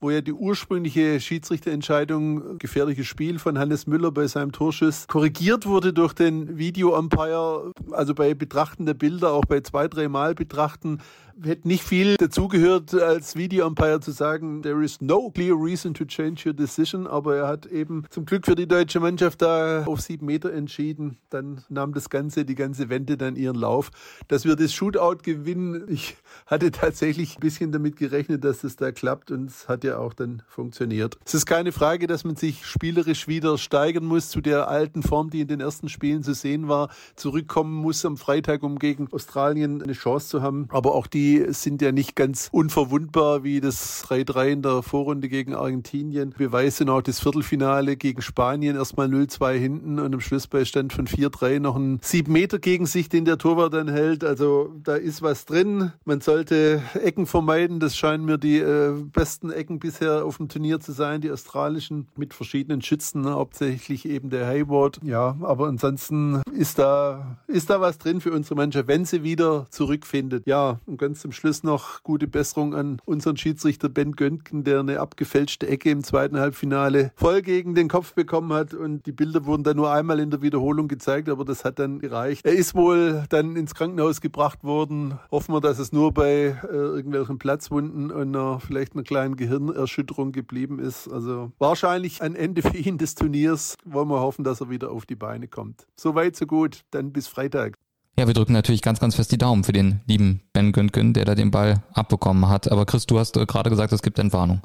wo 0.01 0.09
ja 0.09 0.19
die 0.19 0.33
ursprüngliche 0.33 1.21
Schiedsrichterentscheidung, 1.21 2.57
gefährliches 2.57 3.07
Spiel 3.07 3.39
von 3.39 3.57
Hannes 3.57 3.87
Müller 3.87 4.11
bei 4.11 4.27
seinem 4.27 4.51
Torschuss, 4.51 5.07
korrigiert 5.07 5.65
wurde 5.65 5.93
durch 5.93 6.11
den 6.11 6.57
Video-Umpire. 6.57 7.71
Also 7.91 8.13
bei 8.13 8.33
Betrachten 8.33 8.85
der 8.85 8.95
Bilder, 8.95 9.31
auch 9.31 9.45
bei 9.45 9.61
zwei, 9.61 9.87
drei 9.87 10.09
Mal 10.09 10.35
betrachten, 10.35 10.99
hätte 11.43 11.67
nicht 11.67 11.83
viel 11.83 12.15
dazugehört, 12.17 12.93
als 12.93 13.35
Video-Umpire 13.35 13.99
zu 13.99 14.11
sagen, 14.11 14.61
there 14.61 14.83
is 14.83 15.01
no 15.01 15.29
clear 15.29 15.55
reason 15.55 15.93
to 15.93 16.05
change 16.05 16.47
your 16.47 16.53
decision, 16.53 17.07
aber 17.07 17.37
er 17.37 17.47
hat 17.47 17.65
eben 17.65 18.03
zum 18.09 18.25
Glück 18.25 18.45
für 18.45 18.55
die 18.55 18.67
deutsche 18.67 18.99
Mannschaft 18.99 19.41
da 19.41 19.83
auf 19.85 20.01
sieben 20.01 20.25
Meter 20.25 20.51
entschieden. 20.53 21.17
Dann 21.29 21.63
nahm 21.69 21.93
das 21.93 22.09
Ganze, 22.09 22.45
die 22.45 22.55
ganze 22.55 22.89
Wende 22.89 23.17
dann 23.17 23.35
ihren 23.35 23.55
Lauf. 23.55 23.91
Dass 24.27 24.45
wir 24.45 24.55
das 24.55 24.73
Shootout 24.73 25.23
gewinnen, 25.23 25.85
ich 25.89 26.17
hatte 26.45 26.71
tatsächlich 26.71 27.37
ein 27.37 27.41
bisschen 27.41 27.71
damit 27.71 27.95
gerechnet, 27.95 28.43
dass 28.43 28.63
es 28.63 28.75
da 28.75 28.91
klappt 28.91 29.31
und 29.31 29.49
es 29.49 29.67
hat 29.67 29.83
ja 29.83 29.97
auch 29.97 30.13
dann 30.13 30.41
funktioniert. 30.47 31.17
Es 31.25 31.33
ist 31.33 31.45
keine 31.45 31.71
Frage, 31.71 32.07
dass 32.07 32.23
man 32.23 32.35
sich 32.35 32.65
spielerisch 32.65 33.27
wieder 33.27 33.57
steigern 33.57 34.05
muss 34.05 34.29
zu 34.29 34.41
der 34.41 34.67
alten 34.67 35.03
Form, 35.03 35.29
die 35.29 35.41
in 35.41 35.47
den 35.47 35.59
ersten 35.59 35.89
Spielen 35.89 36.23
zu 36.23 36.33
sehen 36.33 36.67
war, 36.67 36.89
zurückkommen 37.15 37.73
muss 37.73 38.05
am 38.05 38.17
Freitag, 38.17 38.63
um 38.63 38.79
gegen 38.79 39.07
Australien 39.11 39.81
eine 39.81 39.93
Chance 39.93 40.27
zu 40.27 40.41
haben. 40.41 40.67
Aber 40.71 40.95
auch 40.95 41.07
die 41.07 41.28
sind 41.49 41.81
ja 41.81 41.91
nicht 41.91 42.15
ganz 42.15 42.49
unverwundbar 42.51 43.43
wie 43.43 43.61
das 43.61 44.03
3-3 44.05 44.47
in 44.47 44.61
der 44.61 44.83
Vorrunde 44.83 45.29
gegen 45.29 45.55
Argentinien. 45.55 46.33
Beweise 46.37 46.85
noch 46.85 47.01
das 47.01 47.19
Viertelfinale 47.19 47.95
gegen 47.95 48.21
Spanien 48.21 48.75
erstmal 48.75 49.07
0-2 49.07 49.53
hinten 49.53 49.99
und 49.99 50.13
am 50.13 50.19
Schlussbeistand 50.19 50.93
von 50.93 51.07
4-3 51.07 51.59
noch 51.59 51.75
ein 51.75 51.99
7 52.01 52.31
Meter 52.31 52.59
gegen 52.59 52.85
sich, 52.85 53.09
den 53.09 53.25
der 53.25 53.37
Torwart 53.37 53.73
dann 53.73 53.87
hält. 53.87 54.23
Also 54.23 54.73
da 54.83 54.95
ist 54.95 55.21
was 55.21 55.45
drin. 55.45 55.91
Man 56.05 56.21
sollte 56.21 56.81
Ecken 57.01 57.25
vermeiden. 57.25 57.79
Das 57.79 57.97
scheinen 57.97 58.25
mir 58.25 58.37
die 58.37 58.59
äh, 58.59 58.93
besten 59.13 59.51
Ecken 59.51 59.79
bisher 59.79 60.25
auf 60.25 60.37
dem 60.37 60.49
Turnier 60.49 60.79
zu 60.79 60.91
sein, 60.91 61.21
die 61.21 61.31
australischen 61.31 62.07
mit 62.15 62.33
verschiedenen 62.33 62.81
Schützen, 62.81 63.21
ne? 63.21 63.31
hauptsächlich 63.31 64.07
eben 64.07 64.29
der 64.29 64.47
Hayward. 64.47 64.99
Ja, 65.03 65.37
aber 65.41 65.67
ansonsten 65.67 66.41
ist 66.53 66.79
da, 66.79 67.37
ist 67.47 67.69
da 67.69 67.81
was 67.81 67.97
drin 67.97 68.21
für 68.21 68.31
unsere 68.31 68.55
Mannschaft, 68.55 68.87
wenn 68.87 69.05
sie 69.05 69.23
wieder 69.23 69.67
zurückfindet. 69.69 70.45
Ja, 70.45 70.79
und 70.85 70.97
ganz 70.97 71.18
zum 71.19 71.31
Schluss 71.31 71.63
noch 71.63 72.03
gute 72.03 72.27
Besserung 72.27 72.73
an 72.73 73.01
unseren 73.05 73.37
Schiedsrichter 73.37 73.89
Ben 73.89 74.13
Göntgen, 74.13 74.63
der 74.63 74.79
eine 74.79 74.99
abgefälschte 74.99 75.67
Ecke 75.67 75.91
im 75.91 76.03
zweiten 76.03 76.39
Halbfinale 76.39 77.11
voll 77.15 77.41
gegen 77.41 77.75
den 77.75 77.87
Kopf 77.87 78.13
bekommen 78.13 78.53
hat 78.53 78.73
und 78.73 79.05
die 79.05 79.11
Bilder 79.11 79.45
wurden 79.45 79.63
dann 79.63 79.77
nur 79.77 79.91
einmal 79.91 80.19
in 80.19 80.31
der 80.31 80.41
Wiederholung 80.41 80.87
gezeigt, 80.87 81.29
aber 81.29 81.45
das 81.45 81.65
hat 81.65 81.79
dann 81.79 81.99
gereicht. 81.99 82.45
Er 82.45 82.53
ist 82.53 82.73
wohl 82.73 83.25
dann 83.29 83.55
ins 83.55 83.75
Krankenhaus 83.75 84.21
gebracht 84.21 84.63
worden. 84.63 85.19
Hoffen 85.31 85.53
wir, 85.53 85.61
dass 85.61 85.79
es 85.79 85.91
nur 85.91 86.13
bei 86.13 86.57
äh, 86.63 86.67
irgendwelchen 86.67 87.37
Platzwunden 87.37 88.11
und 88.11 88.35
einer, 88.35 88.59
vielleicht 88.59 88.93
einer 88.93 89.03
kleinen 89.03 89.35
Gehirnerschütterung 89.35 90.31
geblieben 90.31 90.79
ist. 90.79 91.07
Also 91.07 91.51
wahrscheinlich 91.59 92.21
ein 92.21 92.35
Ende 92.35 92.61
für 92.61 92.77
ihn 92.77 92.97
des 92.97 93.15
Turniers. 93.15 93.75
Wollen 93.85 94.09
wir 94.09 94.21
hoffen, 94.21 94.43
dass 94.43 94.61
er 94.61 94.69
wieder 94.69 94.91
auf 94.91 95.05
die 95.05 95.15
Beine 95.15 95.47
kommt. 95.47 95.87
So 95.95 96.15
weit, 96.15 96.35
so 96.35 96.45
gut. 96.45 96.83
Dann 96.91 97.11
bis 97.11 97.27
Freitag. 97.27 97.77
Ja, 98.19 98.27
wir 98.27 98.33
drücken 98.33 98.51
natürlich 98.51 98.81
ganz, 98.81 98.99
ganz 98.99 99.15
fest 99.15 99.31
die 99.31 99.37
Daumen 99.37 99.63
für 99.63 99.71
den 99.71 100.01
lieben 100.05 100.41
Ben 100.51 100.73
Güntgen, 100.73 101.13
der 101.13 101.23
da 101.23 101.35
den 101.35 101.51
Ball 101.51 101.83
abbekommen 101.93 102.49
hat. 102.49 102.69
Aber 102.69 102.85
Chris, 102.85 103.05
du 103.05 103.17
hast 103.17 103.37
äh, 103.37 103.45
gerade 103.45 103.69
gesagt, 103.69 103.93
es 103.93 104.01
gibt 104.01 104.19
Entwarnung. 104.19 104.59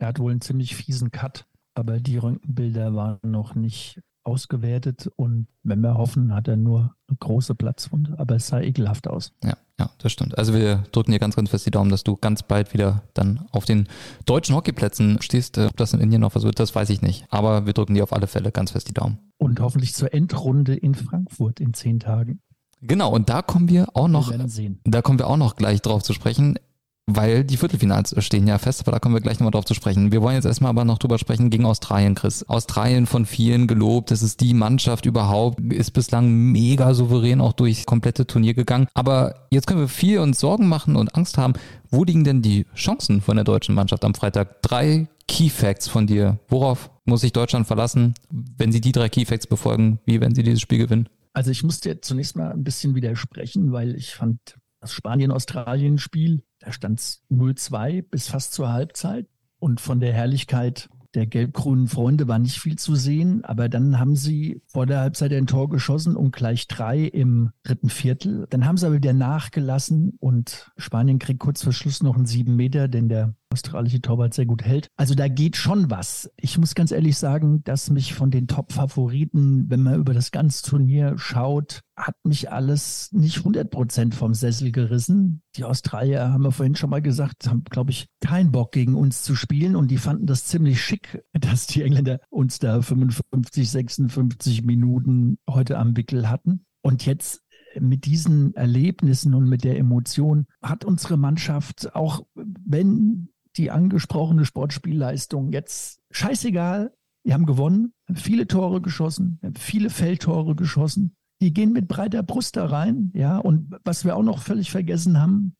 Er 0.00 0.08
hat 0.08 0.18
wohl 0.18 0.32
einen 0.32 0.40
ziemlich 0.40 0.74
fiesen 0.74 1.12
Cut, 1.12 1.46
aber 1.76 2.00
die 2.00 2.18
Röntgenbilder 2.18 2.96
waren 2.96 3.20
noch 3.22 3.54
nicht 3.54 4.00
ausgewertet 4.24 5.08
und 5.14 5.46
wenn 5.62 5.82
wir 5.82 5.94
hoffen, 5.94 6.34
hat 6.34 6.48
er 6.48 6.56
nur 6.56 6.96
eine 7.06 7.16
große 7.20 7.54
Platzwunde, 7.54 8.16
aber 8.18 8.34
es 8.34 8.48
sah 8.48 8.60
ekelhaft 8.60 9.06
aus. 9.06 9.32
Ja, 9.44 9.56
ja, 9.78 9.88
das 9.98 10.10
stimmt. 10.10 10.36
Also 10.36 10.52
wir 10.52 10.82
drücken 10.90 11.12
dir 11.12 11.20
ganz, 11.20 11.36
ganz 11.36 11.50
fest 11.50 11.64
die 11.64 11.70
Daumen, 11.70 11.90
dass 11.90 12.02
du 12.02 12.16
ganz 12.16 12.42
bald 12.42 12.74
wieder 12.74 13.04
dann 13.14 13.46
auf 13.52 13.66
den 13.66 13.86
deutschen 14.24 14.56
Hockeyplätzen 14.56 15.22
stehst. 15.22 15.58
Ob 15.58 15.76
das 15.76 15.92
in 15.92 16.00
Indien 16.00 16.22
noch 16.22 16.34
was 16.34 16.42
wird, 16.42 16.58
das 16.58 16.74
weiß 16.74 16.90
ich 16.90 17.02
nicht. 17.02 17.24
Aber 17.30 17.66
wir 17.66 17.72
drücken 17.72 17.94
dir 17.94 18.02
auf 18.02 18.12
alle 18.12 18.26
Fälle 18.26 18.50
ganz 18.50 18.72
fest 18.72 18.88
die 18.88 18.94
Daumen. 18.94 19.18
Und 19.38 19.60
hoffentlich 19.60 19.94
zur 19.94 20.12
Endrunde 20.12 20.74
in 20.74 20.96
Frankfurt 20.96 21.60
in 21.60 21.72
zehn 21.72 22.00
Tagen. 22.00 22.40
Genau, 22.82 23.10
und 23.10 23.28
da 23.28 23.42
kommen 23.42 23.68
wir 23.68 23.88
auch 23.94 24.08
noch, 24.08 24.30
wir 24.30 24.76
da 24.84 25.02
kommen 25.02 25.18
wir 25.18 25.26
auch 25.26 25.36
noch 25.36 25.56
gleich 25.56 25.80
drauf 25.82 26.02
zu 26.02 26.12
sprechen, 26.12 26.58
weil 27.06 27.44
die 27.44 27.56
Viertelfinals 27.56 28.14
stehen 28.18 28.48
ja 28.48 28.58
fest, 28.58 28.80
aber 28.82 28.92
da 28.92 28.98
kommen 28.98 29.14
wir 29.14 29.20
gleich 29.20 29.38
nochmal 29.38 29.52
drauf 29.52 29.64
zu 29.64 29.74
sprechen. 29.74 30.10
Wir 30.10 30.22
wollen 30.22 30.34
jetzt 30.34 30.44
erstmal 30.44 30.70
aber 30.70 30.84
noch 30.84 30.98
drüber 30.98 31.18
sprechen 31.18 31.50
gegen 31.50 31.64
Australien, 31.64 32.16
Chris. 32.16 32.42
Australien 32.48 33.06
von 33.06 33.26
vielen 33.26 33.68
gelobt, 33.68 34.10
das 34.10 34.22
ist 34.22 34.40
die 34.40 34.54
Mannschaft 34.54 35.06
überhaupt, 35.06 35.60
ist 35.72 35.92
bislang 35.92 36.28
mega 36.50 36.94
souverän 36.94 37.40
auch 37.40 37.52
durchs 37.52 37.86
komplette 37.86 38.26
Turnier 38.26 38.54
gegangen. 38.54 38.88
Aber 38.94 39.46
jetzt 39.50 39.68
können 39.68 39.80
wir 39.80 39.88
viel 39.88 40.18
uns 40.18 40.40
Sorgen 40.40 40.68
machen 40.68 40.96
und 40.96 41.14
Angst 41.14 41.38
haben. 41.38 41.54
Wo 41.90 42.02
liegen 42.02 42.24
denn 42.24 42.42
die 42.42 42.66
Chancen 42.74 43.20
von 43.20 43.36
der 43.36 43.44
deutschen 43.44 43.76
Mannschaft 43.76 44.04
am 44.04 44.14
Freitag? 44.14 44.62
Drei 44.62 45.06
Key 45.28 45.48
Facts 45.48 45.86
von 45.86 46.08
dir. 46.08 46.40
Worauf 46.48 46.90
muss 47.04 47.20
sich 47.20 47.32
Deutschland 47.32 47.68
verlassen, 47.68 48.14
wenn 48.30 48.72
sie 48.72 48.80
die 48.80 48.92
drei 48.92 49.08
Key 49.08 49.24
Facts 49.24 49.46
befolgen? 49.46 50.00
Wie 50.06 50.20
werden 50.20 50.34
sie 50.34 50.42
dieses 50.42 50.60
Spiel 50.60 50.78
gewinnen? 50.78 51.08
Also 51.36 51.50
ich 51.50 51.62
muss 51.62 51.80
dir 51.80 52.00
zunächst 52.00 52.34
mal 52.34 52.50
ein 52.50 52.64
bisschen 52.64 52.94
widersprechen, 52.94 53.70
weil 53.70 53.94
ich 53.94 54.14
fand 54.14 54.38
das 54.80 54.94
Spanien-Australien-Spiel, 54.94 56.42
da 56.60 56.72
stand 56.72 56.98
es 56.98 57.24
0-2 57.30 58.00
bis 58.00 58.28
fast 58.28 58.54
zur 58.54 58.72
Halbzeit 58.72 59.28
und 59.58 59.82
von 59.82 60.00
der 60.00 60.14
Herrlichkeit 60.14 60.88
der 61.14 61.26
gelb-grünen 61.26 61.88
Freunde 61.88 62.26
war 62.26 62.38
nicht 62.38 62.58
viel 62.58 62.76
zu 62.76 62.94
sehen, 62.94 63.44
aber 63.44 63.68
dann 63.68 63.98
haben 63.98 64.16
sie 64.16 64.62
vor 64.66 64.86
der 64.86 65.00
Halbzeit 65.00 65.30
ein 65.34 65.46
Tor 65.46 65.68
geschossen 65.68 66.16
und 66.16 66.34
gleich 66.34 66.68
drei 66.68 67.00
im 67.00 67.50
dritten 67.64 67.90
Viertel. 67.90 68.46
Dann 68.48 68.64
haben 68.64 68.78
sie 68.78 68.86
aber 68.86 68.96
wieder 68.96 69.12
nachgelassen 69.12 70.16
und 70.20 70.72
Spanien 70.78 71.18
kriegt 71.18 71.40
kurz 71.40 71.62
vor 71.62 71.74
Schluss 71.74 72.02
noch 72.02 72.16
einen 72.16 72.24
sieben 72.24 72.56
Meter, 72.56 72.88
denn 72.88 73.10
der 73.10 73.34
australische 73.56 74.02
Torwart 74.02 74.34
sehr 74.34 74.46
gut 74.46 74.62
hält. 74.62 74.88
Also 74.96 75.14
da 75.14 75.28
geht 75.28 75.56
schon 75.56 75.90
was. 75.90 76.30
Ich 76.36 76.58
muss 76.58 76.74
ganz 76.74 76.90
ehrlich 76.92 77.16
sagen, 77.16 77.64
dass 77.64 77.90
mich 77.90 78.12
von 78.12 78.30
den 78.30 78.46
Top-Favoriten, 78.46 79.70
wenn 79.70 79.82
man 79.82 79.98
über 79.98 80.12
das 80.12 80.30
ganze 80.30 80.62
Turnier 80.62 81.14
schaut, 81.16 81.80
hat 81.96 82.16
mich 82.24 82.52
alles 82.52 83.10
nicht 83.12 83.38
100 83.38 83.70
Prozent 83.70 84.14
vom 84.14 84.34
Sessel 84.34 84.70
gerissen. 84.72 85.42
Die 85.56 85.64
Australier, 85.64 86.32
haben 86.32 86.42
wir 86.42 86.52
vorhin 86.52 86.76
schon 86.76 86.90
mal 86.90 87.00
gesagt, 87.00 87.48
haben, 87.48 87.64
glaube 87.64 87.92
ich, 87.92 88.08
keinen 88.20 88.52
Bock 88.52 88.72
gegen 88.72 88.94
uns 88.94 89.22
zu 89.22 89.34
spielen 89.34 89.74
und 89.74 89.90
die 89.90 89.96
fanden 89.96 90.26
das 90.26 90.44
ziemlich 90.44 90.82
schick, 90.82 91.24
dass 91.32 91.66
die 91.66 91.82
Engländer 91.82 92.20
uns 92.28 92.58
da 92.58 92.82
55, 92.82 93.70
56 93.70 94.64
Minuten 94.64 95.38
heute 95.48 95.78
am 95.78 95.96
Wickel 95.96 96.28
hatten. 96.28 96.66
Und 96.82 97.06
jetzt 97.06 97.42
mit 97.80 98.04
diesen 98.06 98.54
Erlebnissen 98.54 99.34
und 99.34 99.48
mit 99.48 99.64
der 99.64 99.78
Emotion 99.78 100.46
hat 100.62 100.84
unsere 100.84 101.16
Mannschaft, 101.16 101.94
auch 101.94 102.26
wenn 102.34 103.28
die 103.56 103.70
angesprochene 103.70 104.44
Sportspielleistung 104.44 105.52
jetzt 105.52 106.00
scheißegal, 106.10 106.92
wir 107.24 107.34
haben 107.34 107.46
gewonnen, 107.46 107.92
haben 108.08 108.16
viele 108.16 108.46
Tore 108.46 108.80
geschossen, 108.80 109.40
haben 109.42 109.56
viele 109.56 109.90
Feldtore 109.90 110.54
geschossen. 110.54 111.16
Die 111.42 111.52
gehen 111.52 111.72
mit 111.72 111.88
breiter 111.88 112.22
Brust 112.22 112.56
da 112.56 112.66
rein, 112.66 113.10
ja. 113.14 113.38
Und 113.38 113.74
was 113.84 114.04
wir 114.04 114.16
auch 114.16 114.22
noch 114.22 114.38
völlig 114.38 114.70
vergessen 114.70 115.20
haben, 115.20 115.56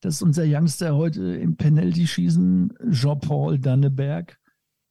dass 0.00 0.22
unser 0.22 0.44
Youngster 0.46 0.94
heute 0.94 1.36
im 1.36 1.56
Penalty-Schießen 1.56 2.74
Jean-Paul 2.90 3.58
Danneberg 3.58 4.38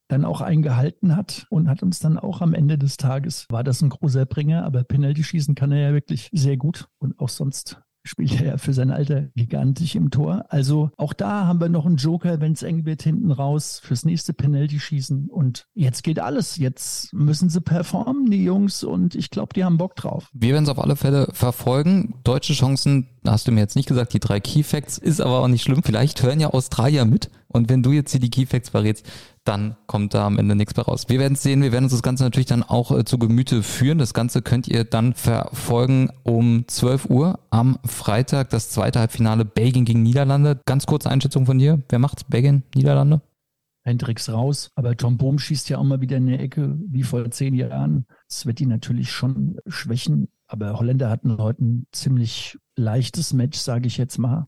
dann 0.07 0.25
auch 0.25 0.41
eingehalten 0.41 1.15
hat 1.15 1.47
und 1.49 1.69
hat 1.69 1.83
uns 1.83 1.99
dann 1.99 2.17
auch 2.17 2.41
am 2.41 2.53
Ende 2.53 2.77
des 2.77 2.97
Tages, 2.97 3.45
war 3.49 3.63
das 3.63 3.81
ein 3.81 3.89
großer 3.89 4.25
Bringer, 4.25 4.63
aber 4.63 4.83
Penalty-Schießen 4.83 5.55
kann 5.55 5.71
er 5.71 5.89
ja 5.89 5.93
wirklich 5.93 6.29
sehr 6.33 6.57
gut 6.57 6.87
und 6.99 7.19
auch 7.19 7.29
sonst 7.29 7.81
spielt 8.05 8.39
er 8.39 8.45
ja 8.45 8.57
für 8.57 8.73
sein 8.73 8.91
Alter 8.91 9.23
gigantisch 9.35 9.95
im 9.95 10.11
Tor. 10.11 10.45
Also 10.49 10.91
auch 10.95 11.13
da 11.13 11.45
haben 11.47 11.59
wir 11.59 11.69
noch 11.69 11.85
einen 11.85 11.97
Joker, 11.97 12.39
wenn 12.39 12.53
es 12.53 12.63
eng 12.63 12.85
wird, 12.85 13.01
hinten 13.01 13.31
raus 13.31 13.81
fürs 13.83 14.05
nächste 14.05 14.33
Penalty 14.33 14.79
schießen. 14.79 15.29
Und 15.29 15.67
jetzt 15.73 16.03
geht 16.03 16.19
alles. 16.19 16.57
Jetzt 16.57 17.13
müssen 17.13 17.49
sie 17.49 17.61
performen, 17.61 18.29
die 18.29 18.43
Jungs. 18.43 18.83
Und 18.83 19.15
ich 19.15 19.31
glaube, 19.31 19.53
die 19.53 19.63
haben 19.63 19.77
Bock 19.77 19.95
drauf. 19.95 20.29
Wir 20.33 20.53
werden 20.53 20.63
es 20.63 20.69
auf 20.69 20.79
alle 20.79 20.95
Fälle 20.95 21.27
verfolgen. 21.33 22.15
Deutsche 22.23 22.53
Chancen, 22.53 23.07
hast 23.25 23.47
du 23.47 23.51
mir 23.51 23.61
jetzt 23.61 23.75
nicht 23.75 23.89
gesagt, 23.89 24.13
die 24.13 24.19
drei 24.19 24.39
Key 24.39 24.63
Facts, 24.63 24.97
ist 24.97 25.19
aber 25.19 25.39
auch 25.41 25.47
nicht 25.47 25.63
schlimm. 25.63 25.83
Vielleicht 25.83 26.21
hören 26.21 26.39
ja 26.39 26.49
Australier 26.51 27.05
mit. 27.05 27.31
Und 27.47 27.69
wenn 27.69 27.83
du 27.83 27.91
jetzt 27.91 28.11
hier 28.11 28.19
die 28.19 28.29
Key 28.29 28.45
Facts 28.45 28.69
verrätst, 28.69 29.05
dann 29.45 29.77
kommt 29.85 30.13
da 30.13 30.25
am 30.25 30.37
Ende 30.39 30.55
nichts 30.55 30.75
mehr 30.75 30.85
raus. 30.85 31.05
Wir 31.07 31.19
werden 31.19 31.33
es 31.33 31.43
sehen, 31.43 31.61
wir 31.61 31.71
werden 31.71 31.85
uns 31.85 31.93
das 31.93 32.03
Ganze 32.03 32.23
natürlich 32.23 32.47
dann 32.47 32.63
auch 32.63 32.91
äh, 32.91 33.05
zu 33.05 33.17
Gemüte 33.17 33.63
führen. 33.63 33.99
Das 33.99 34.13
Ganze 34.13 34.41
könnt 34.41 34.67
ihr 34.67 34.83
dann 34.83 35.13
verfolgen 35.13 36.09
um 36.23 36.65
12 36.67 37.09
Uhr 37.09 37.39
am 37.51 37.77
Freitag, 37.85 38.49
das 38.49 38.69
zweite 38.71 38.99
Halbfinale 38.99 39.45
Belgien 39.45 39.85
gegen 39.85 40.03
Niederlande. 40.03 40.59
Ganz 40.65 40.85
kurze 40.85 41.09
Einschätzung 41.09 41.45
von 41.45 41.59
dir. 41.59 41.81
Wer 41.89 41.99
macht's? 41.99 42.23
Belgien, 42.23 42.63
Niederlande? 42.73 43.21
Hendricks 43.83 44.29
raus, 44.29 44.71
aber 44.73 44.97
Tom 44.97 45.17
Bohm 45.17 45.37
schießt 45.37 45.69
ja 45.69 45.77
auch 45.77 45.83
mal 45.83 46.01
wieder 46.01 46.17
in 46.17 46.25
der 46.25 46.39
Ecke, 46.39 46.75
wie 46.87 47.03
vor 47.03 47.29
zehn 47.29 47.53
Jahren. 47.53 48.07
Das 48.27 48.47
wird 48.47 48.57
die 48.57 48.65
natürlich 48.65 49.11
schon 49.11 49.59
schwächen, 49.67 50.29
aber 50.47 50.79
Holländer 50.79 51.11
hatten 51.11 51.37
heute 51.37 51.63
ein 51.63 51.87
ziemlich 51.91 52.57
leichtes 52.75 53.31
Match, 53.33 53.59
sage 53.59 53.85
ich 53.85 53.97
jetzt 53.97 54.17
mal. 54.17 54.47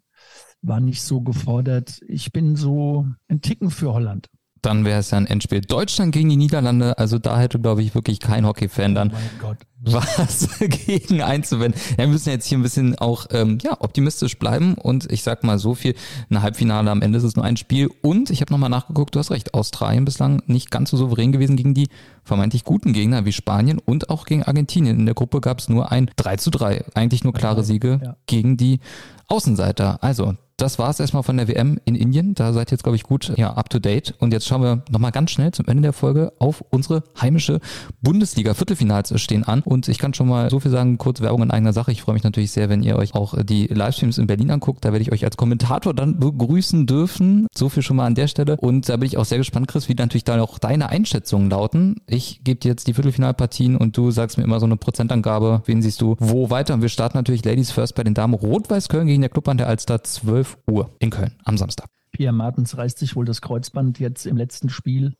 War 0.63 0.79
nicht 0.79 1.03
so 1.03 1.21
gefordert. 1.21 2.01
Ich 2.07 2.31
bin 2.31 2.55
so 2.55 3.07
ein 3.27 3.41
Ticken 3.41 3.69
für 3.69 3.93
Holland 3.93 4.27
dann 4.67 4.83
wäre 4.83 4.99
es 4.99 5.11
ja 5.11 5.17
ein 5.17 5.27
Endspiel. 5.27 5.61
Deutschland 5.61 6.11
gegen 6.11 6.27
die 6.27 6.35
Niederlande, 6.35 6.97
also 6.97 7.19
da 7.19 7.39
hätte, 7.39 7.57
glaube 7.57 7.81
ich, 7.81 7.95
wirklich 7.95 8.19
kein 8.19 8.45
Hockey-Fan 8.45 8.95
dann 8.95 9.13
oh 9.41 9.53
was 9.79 10.49
gegen 10.59 11.21
einzuwenden. 11.21 11.79
Ja, 11.91 11.99
wir 11.99 12.07
müssen 12.07 12.29
jetzt 12.29 12.47
hier 12.47 12.57
ein 12.57 12.63
bisschen 12.63 12.97
auch 12.97 13.27
ähm, 13.31 13.59
ja, 13.63 13.77
optimistisch 13.79 14.37
bleiben 14.37 14.73
und 14.73 15.09
ich 15.09 15.23
sag 15.23 15.45
mal 15.45 15.57
so 15.57 15.73
viel, 15.73 15.95
ein 16.29 16.41
Halbfinale 16.41 16.91
am 16.91 17.01
Ende 17.01 17.17
ist 17.17 17.23
es 17.23 17.37
nur 17.37 17.45
ein 17.45 17.55
Spiel 17.55 17.89
und 18.01 18.29
ich 18.29 18.41
habe 18.41 18.51
nochmal 18.51 18.69
nachgeguckt, 18.69 19.15
du 19.15 19.19
hast 19.19 19.31
recht, 19.31 19.53
Australien 19.53 20.03
bislang 20.03 20.41
nicht 20.47 20.69
ganz 20.69 20.89
so 20.89 20.97
souverän 20.97 21.31
gewesen 21.31 21.55
gegen 21.55 21.73
die 21.73 21.87
vermeintlich 22.25 22.65
guten 22.65 22.91
Gegner 22.91 23.23
wie 23.23 23.31
Spanien 23.31 23.79
und 23.79 24.09
auch 24.09 24.25
gegen 24.25 24.43
Argentinien. 24.43 24.99
In 24.99 25.05
der 25.05 25.15
Gruppe 25.15 25.39
gab 25.39 25.59
es 25.59 25.69
nur 25.69 25.93
ein 25.93 26.11
3 26.17 26.35
zu 26.35 26.51
3, 26.51 26.83
eigentlich 26.93 27.23
nur 27.23 27.33
klare 27.33 27.63
Siege 27.63 28.01
ja. 28.03 28.17
gegen 28.25 28.57
die 28.57 28.81
Außenseiter. 29.29 30.03
Also 30.03 30.35
das 30.57 30.79
war 30.79 30.89
es 30.89 30.99
erstmal 30.99 31.21
von 31.21 31.37
der 31.37 31.47
WM 31.47 31.79
in 31.85 31.93
Indien. 31.93 32.33
Da 32.33 32.51
seid 32.51 32.69
ihr 32.69 32.71
jetzt, 32.73 32.83
glaube 32.83 32.95
ich, 32.95 33.03
gut 33.03 33.31
ja, 33.37 33.53
up 33.53 33.69
to 33.69 33.77
date. 33.77 34.15
Und 34.17 34.33
jetzt 34.33 34.47
schauen 34.47 34.63
wir 34.63 34.81
nochmal 34.89 35.11
ganz 35.11 35.29
schnell 35.29 35.51
zum 35.51 35.67
Ende 35.67 35.83
der 35.83 35.93
Folge 35.93 36.33
auf 36.39 36.63
unsere 36.71 37.03
heimische 37.21 37.59
Bundesliga. 38.01 38.55
Viertelfinals 38.55 39.19
stehen 39.21 39.43
an. 39.43 39.61
Und 39.61 39.87
ich 39.87 39.99
kann 39.99 40.15
schon 40.15 40.27
mal 40.27 40.49
so 40.49 40.59
viel 40.59 40.71
sagen, 40.71 40.97
kurz 40.97 41.21
Werbung 41.21 41.43
in 41.43 41.51
eigener 41.51 41.73
Sache. 41.73 41.91
Ich 41.91 42.01
freue 42.01 42.15
mich 42.15 42.23
natürlich 42.23 42.51
sehr, 42.51 42.69
wenn 42.69 42.81
ihr 42.81 42.97
euch 42.97 43.13
auch 43.13 43.35
die 43.43 43.67
Livestreams 43.67 44.17
in 44.17 44.25
Berlin 44.25 44.49
anguckt. 44.49 44.83
Da 44.83 44.91
werde 44.91 45.03
ich 45.03 45.11
euch 45.11 45.23
als 45.23 45.37
Kommentator 45.37 45.93
dann 45.93 46.19
begrüßen 46.19 46.87
dürfen. 46.87 47.45
So 47.55 47.69
viel 47.69 47.83
schon 47.83 47.97
mal 47.97 48.07
an 48.07 48.15
der 48.15 48.27
Stelle. 48.27 48.57
Und 48.57 48.89
da 48.89 48.97
bin 48.97 49.05
ich 49.05 49.17
auch 49.17 49.25
sehr 49.25 49.37
gespannt, 49.37 49.67
Chris, 49.67 49.87
wie 49.89 49.93
natürlich 49.93 50.23
da 50.23 50.41
auch 50.41 50.57
deine 50.57 50.89
Einschätzungen 50.89 51.51
lauten. 51.51 51.97
Ich 52.07 52.43
gebe 52.43 52.59
dir 52.59 52.69
jetzt 52.69 52.87
die 52.87 52.95
Viertelfinalpartien 52.95 53.77
und 53.77 53.95
du 53.95 54.09
sagst 54.09 54.39
mir 54.39 54.43
immer 54.43 54.59
so 54.59 54.65
eine 54.65 54.77
Prozentangabe. 54.77 55.61
Wen 55.65 55.83
siehst 55.83 56.01
du 56.01 56.15
wo 56.17 56.49
weiter? 56.49 56.73
Und 56.73 56.81
wir 56.81 56.89
starten 56.89 57.15
natürlich 57.15 57.45
Ladies 57.45 57.69
First 57.69 57.93
bei 57.93 58.03
den 58.03 58.15
Damen. 58.15 58.33
Rot-Weiß 58.33 58.89
Köln 58.89 59.05
gegen 59.05 59.21
der 59.21 59.29
Club 59.29 59.47
an 59.49 59.57
der 59.57 59.67
Alster 59.67 60.03
12 60.03 60.46
12 60.47 60.57
Uhr 60.69 60.95
in 60.99 61.09
Köln 61.09 61.35
am 61.43 61.57
Samstag. 61.57 61.89
Pierre 62.11 62.33
Martens 62.33 62.77
reißt 62.77 62.97
sich 62.97 63.15
wohl 63.15 63.25
das 63.25 63.41
Kreuzband 63.41 63.99
jetzt 63.99 64.25
im 64.25 64.37
letzten 64.37 64.69
Spiel. 64.69 65.15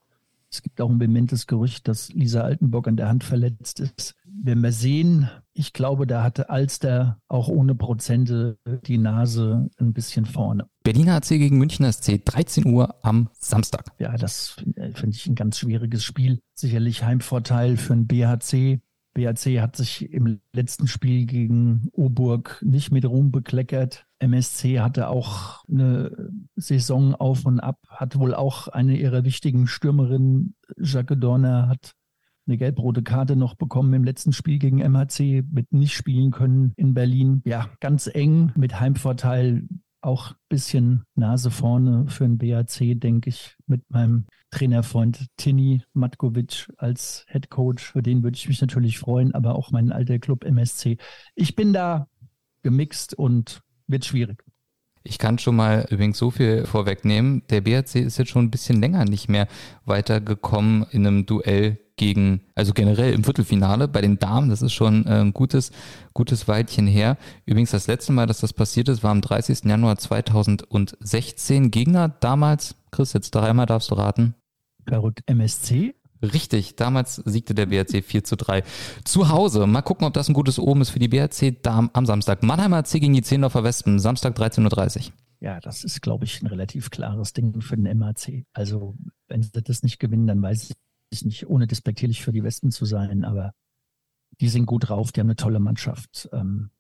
Es 0.50 0.62
gibt 0.62 0.80
auch 0.80 0.90
ein 0.90 0.98
bementes 0.98 1.46
Gerücht, 1.46 1.90
dass 1.90 2.14
Lisa 2.14 2.42
Altenbock 2.42 2.88
an 2.88 2.96
der 2.96 3.10
Hand 3.10 3.26
verletzt 3.26 3.82
ist. 3.82 4.16
Wenn 4.26 4.62
wir 4.62 4.72
sehen, 4.72 5.30
ich 5.54 5.74
glaube, 5.74 6.08
da 6.08 6.24
hatte 6.24 6.50
Alster 6.50 7.20
auch 7.28 7.50
ohne 7.50 7.76
Prozente 7.76 8.58
die 8.86 8.98
Nase 8.98 9.70
ein 9.78 9.92
bisschen 9.92 10.26
vorne. 10.26 10.68
Berliner 10.84 11.16
AC 11.16 11.30
gegen 11.30 11.58
Münchner 11.58 11.92
SC, 11.92 12.24
13 12.24 12.66
Uhr 12.66 12.96
am 13.04 13.30
Samstag. 13.34 13.92
Ja, 14.00 14.16
das 14.16 14.56
finde 14.94 15.16
ich 15.16 15.28
ein 15.28 15.36
ganz 15.36 15.58
schwieriges 15.58 16.06
Spiel. 16.06 16.40
Sicherlich 16.54 17.04
Heimvorteil 17.04 17.76
für 17.76 17.94
den 17.94 18.08
BHC. 18.08 18.80
BAC 19.14 19.60
hat 19.60 19.76
sich 19.76 20.14
im 20.14 20.40
letzten 20.54 20.88
Spiel 20.88 21.26
gegen 21.26 21.90
Oburg 21.92 22.62
nicht 22.64 22.92
mit 22.92 23.04
Ruhm 23.04 23.32
bekleckert. 23.32 24.07
MSC 24.20 24.80
hatte 24.80 25.10
auch 25.10 25.64
eine 25.70 26.32
Saison 26.56 27.16
auf 27.16 27.46
und 27.46 27.60
ab, 27.60 27.80
hat 27.90 28.18
wohl 28.18 28.34
auch 28.34 28.68
eine 28.68 28.98
ihrer 28.98 29.24
wichtigen 29.24 29.68
Stürmerinnen, 29.68 30.56
Jacques 30.78 31.20
Dorner, 31.20 31.68
hat 31.68 31.94
eine 32.48 32.58
gelb-rote 32.58 33.04
Karte 33.04 33.36
noch 33.36 33.56
bekommen 33.56 33.94
im 33.94 34.04
letzten 34.04 34.34
Spiel 34.34 34.58
gegen 34.58 34.78
MHC, 34.78 35.44
mit 35.52 35.72
nicht 35.74 35.94
spielen 35.94 36.32
können 36.32 36.74
in 36.78 36.94
Berlin. 36.94 37.42
Ja, 37.46 37.70
ganz 37.80 38.08
eng 38.08 38.52
mit 38.56 38.80
Heimvorteil 38.80 39.68
auch 40.02 40.32
ein 40.32 40.36
bisschen 40.48 41.04
Nase 41.16 41.52
vorne 41.52 42.06
für 42.08 42.24
den 42.24 42.38
BAC, 42.38 43.00
denke 43.00 43.30
ich, 43.30 43.58
mit 43.66 43.90
meinem 43.90 44.26
Trainerfreund 44.52 45.26
Tini 45.36 45.84
Matkovic 45.94 46.72
als 46.78 47.26
Head 47.28 47.50
Coach. 47.50 47.92
Für 47.92 48.02
den 48.02 48.24
würde 48.24 48.38
ich 48.38 48.48
mich 48.48 48.62
natürlich 48.62 49.00
freuen, 49.00 49.34
aber 49.34 49.56
auch 49.56 49.72
mein 49.72 49.92
alter 49.92 50.20
Club 50.20 50.46
MSC. 50.46 50.98
Ich 51.36 51.56
bin 51.56 51.74
da 51.74 52.08
gemixt 52.64 53.14
und 53.14 53.62
wird 53.88 54.06
schwierig. 54.06 54.44
Ich 55.04 55.20
kann 55.20 55.40
schon 55.40 55.56
mal 55.56 55.86
übrigens 55.90 56.18
so 56.18 56.32
viel 56.32 56.66
vorwegnehmen. 56.66 57.44
Der 57.50 57.62
BRC 57.62 57.96
ist 57.96 58.18
jetzt 58.18 58.30
schon 58.30 58.46
ein 58.46 58.52
bisschen 58.52 58.82
länger 58.82 59.06
nicht 59.06 59.30
mehr 59.30 59.48
weitergekommen 59.86 60.86
in 60.92 61.08
einem 61.08 61.26
Duell 61.26 61.80
gegen, 61.96 62.42
also 62.56 62.74
generell 62.74 63.14
im 63.14 63.24
Viertelfinale 63.24 63.88
bei 63.88 64.02
den 64.02 64.20
Damen. 64.20 64.50
Das 64.50 64.62
ist 64.62 64.74
schon 64.74 65.06
äh, 65.06 65.22
ein 65.22 65.34
gutes, 65.34 65.72
gutes 66.14 66.48
Weilchen 66.48 66.88
her. 66.88 67.18
Übrigens 67.46 67.72
das 67.72 67.88
letzte 67.88 68.12
Mal, 68.12 68.28
dass 68.28 68.40
das 68.40 68.54
passiert 68.54 68.90
ist, 68.90 69.04
war 69.04 69.12
am 69.12 69.22
30. 69.22 69.64
Januar 69.66 69.98
2016. 69.98 71.72
Gegner 71.72 72.10
damals, 72.10 72.76
Chris, 72.92 73.14
jetzt 73.14 73.32
dreimal 73.32 73.66
darfst 73.66 73.90
du 73.92 73.96
raten. 73.96 74.36
Verrückt 74.86 75.22
MSC. 75.26 75.96
Richtig, 76.22 76.76
damals 76.76 77.16
siegte 77.16 77.54
der 77.54 77.68
BRC 77.68 78.04
4 78.04 78.24
zu 78.24 78.36
3. 78.36 78.64
Zu 79.04 79.30
Hause, 79.30 79.68
mal 79.68 79.82
gucken, 79.82 80.08
ob 80.08 80.14
das 80.14 80.30
ein 80.30 80.34
gutes 80.34 80.60
Oben 80.60 80.82
ist 80.82 80.90
für 80.90 81.00
die 81.00 81.08
BRC 81.08 81.56
am 81.68 82.06
Samstag. 82.06 82.44
Mannheimer 82.44 82.84
C 82.84 83.00
gegen 83.00 83.14
die 83.14 83.22
Zehndorfer 83.22 83.64
Wespen, 83.64 84.00
Samstag 84.00 84.38
13.30 84.38 84.98
Uhr. 84.98 85.14
Ja, 85.40 85.60
das 85.60 85.84
ist, 85.84 86.02
glaube 86.02 86.26
ich, 86.26 86.42
ein 86.42 86.48
relativ 86.48 86.90
klares 86.90 87.34
Ding 87.34 87.62
für 87.62 87.78
den 87.78 87.98
MAC. 87.98 88.46
Also, 88.54 88.96
wenn 89.28 89.44
sie 89.44 89.52
das 89.52 89.84
nicht 89.84 90.00
gewinnen, 90.00 90.26
dann 90.26 90.42
weiß 90.42 90.74
ich 91.12 91.26
nicht, 91.26 91.48
ohne 91.48 91.68
despektierlich 91.68 92.24
für 92.24 92.32
die 92.32 92.44
Wespen 92.44 92.72
zu 92.72 92.86
sein, 92.86 93.24
aber 93.24 93.54
die 94.40 94.50
sind 94.50 94.66
gut 94.66 94.90
drauf, 94.90 95.12
die 95.12 95.20
haben 95.20 95.28
eine 95.28 95.36
tolle 95.36 95.60
Mannschaft. 95.60 96.30
Ähm, 96.34 96.72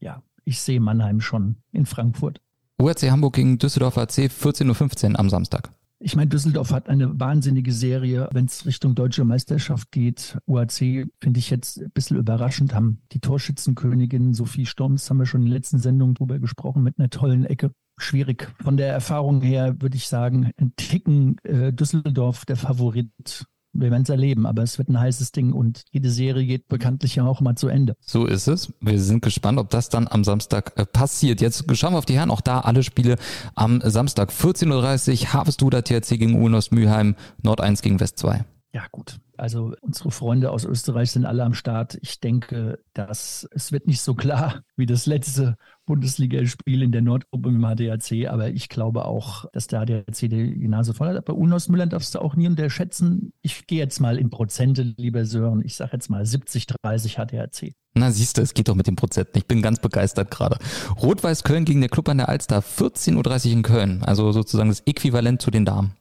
ja, 0.00 0.22
ich 0.44 0.60
sehe 0.60 0.80
Mannheim 0.80 1.20
schon 1.20 1.56
in 1.72 1.86
Frankfurt. 1.86 2.40
URC 2.78 3.10
Hamburg 3.10 3.34
gegen 3.34 3.58
Düsseldorf 3.58 3.96
AC 3.96 4.28
14.15 4.28 5.12
Uhr 5.12 5.20
am 5.20 5.30
Samstag. 5.30 5.72
Ich 6.04 6.16
meine, 6.16 6.28
Düsseldorf 6.28 6.72
hat 6.72 6.88
eine 6.88 7.20
wahnsinnige 7.20 7.72
Serie, 7.72 8.28
wenn 8.32 8.46
es 8.46 8.66
Richtung 8.66 8.96
deutsche 8.96 9.24
Meisterschaft 9.24 9.92
geht. 9.92 10.36
UAC 10.46 11.06
finde 11.20 11.38
ich 11.38 11.48
jetzt 11.48 11.80
ein 11.80 11.92
bisschen 11.92 12.16
überraschend, 12.16 12.74
haben 12.74 13.02
die 13.12 13.20
Torschützenkönigin 13.20 14.34
Sophie 14.34 14.66
Storms, 14.66 15.08
haben 15.08 15.18
wir 15.18 15.26
schon 15.26 15.42
in 15.42 15.46
den 15.46 15.52
letzten 15.54 15.78
Sendungen 15.78 16.14
drüber 16.14 16.40
gesprochen, 16.40 16.82
mit 16.82 16.98
einer 16.98 17.08
tollen 17.08 17.44
Ecke. 17.44 17.70
Schwierig. 17.98 18.52
Von 18.60 18.76
der 18.76 18.92
Erfahrung 18.92 19.42
her 19.42 19.80
würde 19.80 19.96
ich 19.96 20.08
sagen, 20.08 20.50
ein 20.56 20.72
Ticken 20.76 21.36
äh, 21.44 21.72
Düsseldorf 21.72 22.46
der 22.46 22.56
Favorit 22.56 23.44
wir 23.72 23.90
werden 23.90 24.02
es 24.02 24.08
erleben, 24.08 24.46
aber 24.46 24.62
es 24.62 24.78
wird 24.78 24.88
ein 24.88 25.00
heißes 25.00 25.32
Ding 25.32 25.52
und 25.52 25.84
jede 25.90 26.10
Serie 26.10 26.46
geht 26.46 26.68
bekanntlich 26.68 27.16
ja 27.16 27.24
auch 27.24 27.40
mal 27.40 27.56
zu 27.56 27.68
Ende. 27.68 27.94
So 28.00 28.26
ist 28.26 28.46
es. 28.46 28.72
Wir 28.80 29.00
sind 29.00 29.22
gespannt, 29.22 29.58
ob 29.58 29.70
das 29.70 29.88
dann 29.88 30.08
am 30.08 30.24
Samstag 30.24 30.72
äh, 30.76 30.84
passiert. 30.84 31.40
Jetzt 31.40 31.64
schauen 31.76 31.94
wir 31.94 31.98
auf 31.98 32.06
die 32.06 32.14
Herren. 32.14 32.30
Auch 32.30 32.40
da 32.40 32.60
alle 32.60 32.82
Spiele 32.82 33.16
am 33.54 33.80
Samstag. 33.82 34.30
14.30 34.30 35.22
Uhr 35.22 35.32
Harvest 35.32 35.60
THC 35.60 36.18
gegen 36.18 36.42
Ulnos 36.42 36.70
Mülheim, 36.70 37.16
Nord 37.42 37.60
1 37.60 37.82
gegen 37.82 38.00
West 38.00 38.18
2. 38.18 38.44
Ja, 38.72 38.84
gut. 38.90 39.18
Also 39.38 39.74
unsere 39.80 40.10
Freunde 40.10 40.50
aus 40.50 40.64
Österreich 40.64 41.10
sind 41.10 41.24
alle 41.24 41.44
am 41.44 41.54
Start. 41.54 41.98
Ich 42.02 42.20
denke, 42.20 42.78
dass 42.92 43.48
es 43.52 43.72
wird 43.72 43.86
nicht 43.86 44.00
so 44.00 44.14
klar 44.14 44.62
wie 44.76 44.86
das 44.86 45.06
letzte 45.06 45.56
Bundesligaspiel 45.86 46.82
in 46.82 46.92
der 46.92 47.02
Nordgruppe 47.02 47.50
dem 47.50 47.62
HDAC, 47.62 48.28
aber 48.28 48.50
ich 48.50 48.68
glaube 48.68 49.04
auch, 49.04 49.46
dass 49.52 49.66
der 49.66 49.84
HDAC 49.84 50.28
die 50.28 50.68
Nase 50.68 50.94
voll 50.94 51.08
hat. 51.08 51.24
Bei 51.24 51.32
Unos 51.32 51.68
Müller 51.68 51.86
darfst 51.86 52.14
du 52.14 52.20
auch 52.20 52.36
nie 52.36 52.46
unterschätzen. 52.46 53.32
Ich 53.42 53.66
gehe 53.66 53.78
jetzt 53.78 54.00
mal 54.00 54.18
in 54.18 54.30
Prozente, 54.30 54.82
lieber 54.96 55.24
Sören. 55.24 55.62
Ich 55.64 55.76
sage 55.76 55.92
jetzt 55.94 56.08
mal 56.08 56.24
70, 56.24 56.66
30 56.82 57.16
HDAC. 57.16 57.74
Na 57.94 58.10
siehst 58.10 58.38
du, 58.38 58.42
es 58.42 58.54
geht 58.54 58.68
doch 58.68 58.74
mit 58.74 58.86
den 58.86 58.96
Prozenten. 58.96 59.36
Ich 59.36 59.46
bin 59.46 59.60
ganz 59.60 59.80
begeistert 59.80 60.30
gerade. 60.30 60.58
Rot-Weiß 61.02 61.44
Köln 61.44 61.64
gegen 61.64 61.80
der 61.80 61.90
Club 61.90 62.08
an 62.08 62.18
der 62.18 62.28
Alster, 62.28 62.60
14.30 62.60 63.46
Uhr 63.46 63.52
in 63.52 63.62
Köln. 63.62 64.02
Also 64.02 64.32
sozusagen 64.32 64.70
das 64.70 64.80
Äquivalent 64.86 65.42
zu 65.42 65.50
den 65.50 65.64
Damen. 65.64 65.92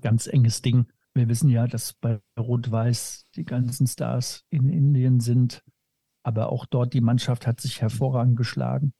Ganz 0.00 0.26
enges 0.26 0.62
Ding. 0.62 0.86
Wir 1.14 1.28
wissen 1.28 1.48
ja, 1.48 1.66
dass 1.66 1.92
bei 1.92 2.18
Rot-Weiß 2.38 3.26
die 3.36 3.44
ganzen 3.44 3.86
Stars 3.86 4.42
in 4.50 4.68
Indien 4.68 5.20
sind. 5.20 5.62
Aber 6.24 6.50
auch 6.50 6.66
dort 6.66 6.92
die 6.92 7.00
Mannschaft 7.00 7.46
hat 7.46 7.60
sich 7.60 7.80
hervorragend 7.80 8.36
geschlagen 8.36 8.92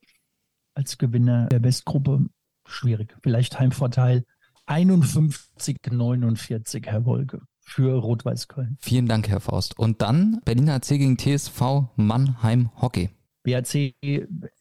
als 0.75 0.97
Gewinner 0.97 1.47
der 1.47 1.63
Westgruppe. 1.63 2.25
schwierig. 2.67 3.15
Vielleicht 3.21 3.59
Heimvorteil 3.59 4.23
51, 4.65 5.77
49, 5.91 6.87
Herr 6.87 7.05
Wolke 7.05 7.41
für 7.61 7.93
Rot-Weiß 7.99 8.47
Köln. 8.47 8.77
Vielen 8.79 9.07
Dank, 9.07 9.27
Herr 9.27 9.39
Faust. 9.39 9.77
Und 9.77 10.01
dann 10.01 10.41
Berliner 10.45 10.75
AC 10.75 10.87
gegen 10.89 11.17
TSV 11.17 11.89
Mannheim 11.95 12.69
Hockey. 12.81 13.09
BAC 13.43 13.95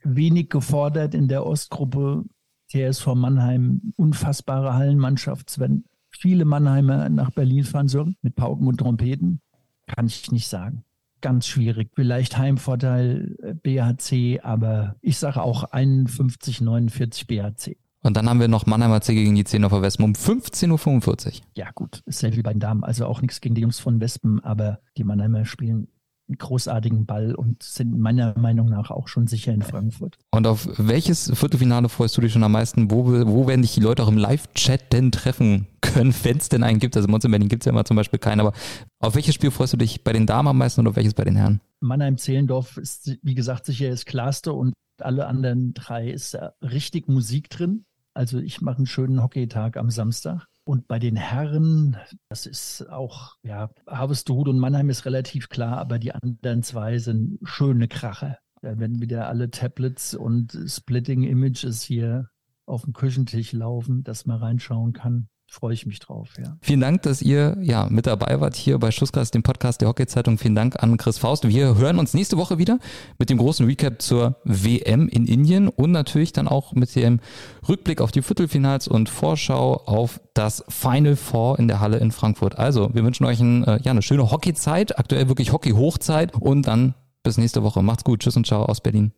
wenig 0.03 0.51
gefordert 0.51 1.15
in 1.15 1.29
der 1.29 1.47
Ostgruppe. 1.47 2.25
TSV 2.69 3.15
Mannheim, 3.15 3.93
unfassbare 3.97 4.75
Hallenmannschaft. 4.75 5.59
Wenn 5.59 5.85
viele 6.19 6.45
Mannheimer 6.45 7.09
nach 7.09 7.31
Berlin 7.31 7.65
fahren 7.65 7.89
sollen 7.89 8.17
mit 8.23 8.35
Pauken 8.35 8.67
und 8.67 8.79
Trompeten, 8.79 9.41
kann 9.87 10.07
ich 10.07 10.31
nicht 10.33 10.49
sagen. 10.49 10.85
Ganz 11.21 11.47
schwierig. 11.47 11.91
Vielleicht 11.95 12.37
Heimvorteil 12.37 13.37
äh, 13.43 13.55
BHC, 13.55 14.41
aber 14.43 14.97
ich 15.01 15.19
sage 15.19 15.43
auch 15.43 15.65
51, 15.65 16.61
49 16.61 17.27
BHC. 17.27 17.77
Und 18.03 18.19
dann 18.19 18.29
haben 18.29 18.39
wir 18.39 18.49
noch 18.49 18.67
Mannheimer 18.67 19.01
C 19.01 19.15
gegen 19.15 19.35
die 19.35 19.45
Zehner 19.45 19.71
Wespen 19.71 20.05
um 20.05 20.13
15.45 20.13 21.27
Uhr. 21.27 21.33
Ja, 21.57 21.71
gut, 21.75 22.03
ist 22.05 22.21
ja 22.21 22.37
wie 22.37 22.43
bei 22.43 22.53
den 22.53 22.61
Damen. 22.61 22.85
Also 22.85 23.07
auch 23.07 23.23
nichts 23.23 23.41
gegen 23.41 23.55
die 23.55 23.63
Jungs 23.63 23.81
von 23.81 23.99
Wespen, 24.01 24.45
aber 24.45 24.81
die 24.99 25.05
Mannheimer 25.05 25.47
spielen 25.47 25.89
großartigen 26.37 27.07
Ball 27.07 27.35
und 27.35 27.63
sind 27.63 27.99
meiner 27.99 28.37
Meinung 28.39 28.69
nach 28.69 28.91
auch 28.91 29.09
schon 29.09 29.27
sicher 29.27 29.53
in 29.53 29.63
Frankfurt. 29.63 30.19
Und 30.31 30.47
auf 30.47 30.69
welches 30.77 31.31
Viertelfinale 31.35 31.89
freust 31.89 32.17
du 32.17 32.21
dich 32.21 32.33
schon 32.33 32.43
am 32.45 32.53
meisten? 32.53 32.91
Wo, 32.91 33.07
wo 33.07 33.47
werden 33.47 33.63
dich 33.63 33.75
die 33.75 33.81
Leute 33.81 34.03
auch 34.03 34.09
im 34.09 34.17
Live-Chat 34.17 34.93
denn 34.93 35.13
treffen 35.13 35.67
können, 35.81 36.15
wenn 36.23 36.39
es 36.39 36.49
denn 36.49 36.63
einen 36.63 36.79
gibt? 36.79 36.97
Also 36.97 37.09
bei 37.09 37.15
uns 37.15 37.25
in 37.25 37.31
Berlin 37.31 37.49
gibt 37.49 37.63
es 37.63 37.67
ja 37.67 37.73
immer 37.73 37.85
zum 37.85 37.97
Beispiel 37.97 38.19
keinen, 38.19 38.41
aber 38.41 38.53
auf 39.01 39.15
welches 39.15 39.35
Spiel 39.35 39.51
freust 39.51 39.75
du 39.75 39.77
dich 39.77 40.03
bei 40.03 40.13
den 40.13 40.27
Damen 40.27 40.49
am 40.49 40.59
meisten 40.59 40.81
oder 40.81 40.91
auf 40.91 40.97
welches 40.97 41.15
bei 41.15 41.25
den 41.25 41.37
Herren? 41.37 41.61
Mannheim-Zehlendorf 41.81 42.79
ist, 42.79 43.19
wie 43.23 43.35
gesagt, 43.35 43.67
sicher 43.67 43.91
das 43.91 44.07
klarste 44.07 44.53
und 44.53 44.73
alle 45.01 45.27
anderen 45.27 45.75
drei 45.75 46.11
ist 46.11 46.39
richtig 46.63 47.09
Musik 47.09 47.51
drin. 47.51 47.85
Also 48.15 48.39
ich 48.39 48.61
mache 48.61 48.79
einen 48.79 48.87
schönen 48.87 49.23
Hockeytag 49.23 49.77
am 49.77 49.91
Samstag. 49.91 50.47
Und 50.65 50.89
bei 50.89 50.99
den 50.99 51.17
Herren, 51.17 51.97
das 52.31 52.47
ist 52.47 52.89
auch, 52.89 53.37
ja, 53.43 53.71
Harvestehude 53.87 54.51
und 54.51 54.59
Mannheim 54.59 54.89
ist 54.89 55.05
relativ 55.05 55.51
klar, 55.51 55.77
aber 55.77 55.99
die 55.99 56.13
anderen 56.13 56.63
zwei 56.63 56.99
sind 56.99 57.39
schöne 57.43 57.87
Krache. 57.87 58.39
Da 58.63 58.79
werden 58.79 59.03
wieder 59.03 59.29
alle 59.29 59.51
Tablets 59.51 60.15
und 60.15 60.59
Splitting 60.67 61.23
Images 61.23 61.83
hier 61.83 62.31
auf 62.65 62.83
dem 62.83 62.95
Küchentisch 62.95 63.53
laufen, 63.53 64.05
dass 64.05 64.25
man 64.25 64.39
reinschauen 64.39 64.95
kann 64.95 65.29
freue 65.55 65.73
ich 65.73 65.87
mich 65.87 66.01
drauf. 66.01 66.31
Ja. 66.39 66.57
Vielen 66.61 66.81
Dank, 66.81 67.03
dass 67.03 67.23
ihr 67.23 67.57
ja 67.61 67.87
mit 67.89 68.07
dabei 68.07 68.41
wart 68.41 68.57
hier 68.57 68.79
bei 68.79 68.91
Schussgas, 68.91 69.31
dem 69.31 69.43
Podcast 69.43 69.81
der 69.81 69.89
Hockey-Zeitung. 69.89 70.37
Vielen 70.37 70.55
Dank 70.55 70.83
an 70.83 70.97
Chris 70.97 71.19
Faust. 71.19 71.49
Wir 71.49 71.77
hören 71.77 71.99
uns 71.99 72.13
nächste 72.13 72.37
Woche 72.37 72.59
wieder 72.59 72.79
mit 73.19 73.31
dem 73.31 73.39
großen 73.39 73.65
Recap 73.65 74.03
zur 74.03 74.37
WM 74.45 75.09
in 75.09 75.27
Indien 75.27 75.69
und 75.69 75.93
natürlich 75.93 76.33
dann 76.33 76.49
auch 76.49 76.73
mit 76.73 76.95
dem 76.97 77.21
Rückblick 77.69 78.01
auf 78.01 78.11
die 78.11 78.23
Viertelfinals 78.23 78.89
und 78.89 79.09
Vorschau 79.09 79.77
auf 79.87 80.21
das 80.35 80.65
Final 80.69 81.17
Four 81.17 81.59
in 81.59 81.69
der 81.69 81.81
Halle 81.81 81.99
in 81.99 82.11
Frankfurt. 82.11 82.59
Also, 82.59 82.93
wir 82.93 83.05
wünschen 83.05 83.25
euch 83.25 83.41
ein, 83.41 83.65
äh, 83.65 83.81
ja, 83.83 83.93
eine 83.93 84.03
schöne 84.03 84.31
Hockeyzeit, 84.31 84.99
aktuell 84.99 85.29
wirklich 85.29 85.53
Hockey-Hochzeit 85.53 86.35
und 86.35 86.67
dann 86.67 86.95
bis 87.23 87.39
nächste 87.39 87.63
Woche. 87.63 87.83
Macht's 87.83 88.05
gut. 88.05 88.21
Tschüss 88.21 88.37
und 88.37 88.47
ciao 88.47 88.65
aus 88.65 88.81
Berlin. 88.81 89.13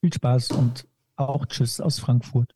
Viel 0.00 0.12
Spaß 0.12 0.50
und 0.52 0.86
auch 1.16 1.46
Tschüss 1.46 1.80
aus 1.80 1.98
Frankfurt. 1.98 2.54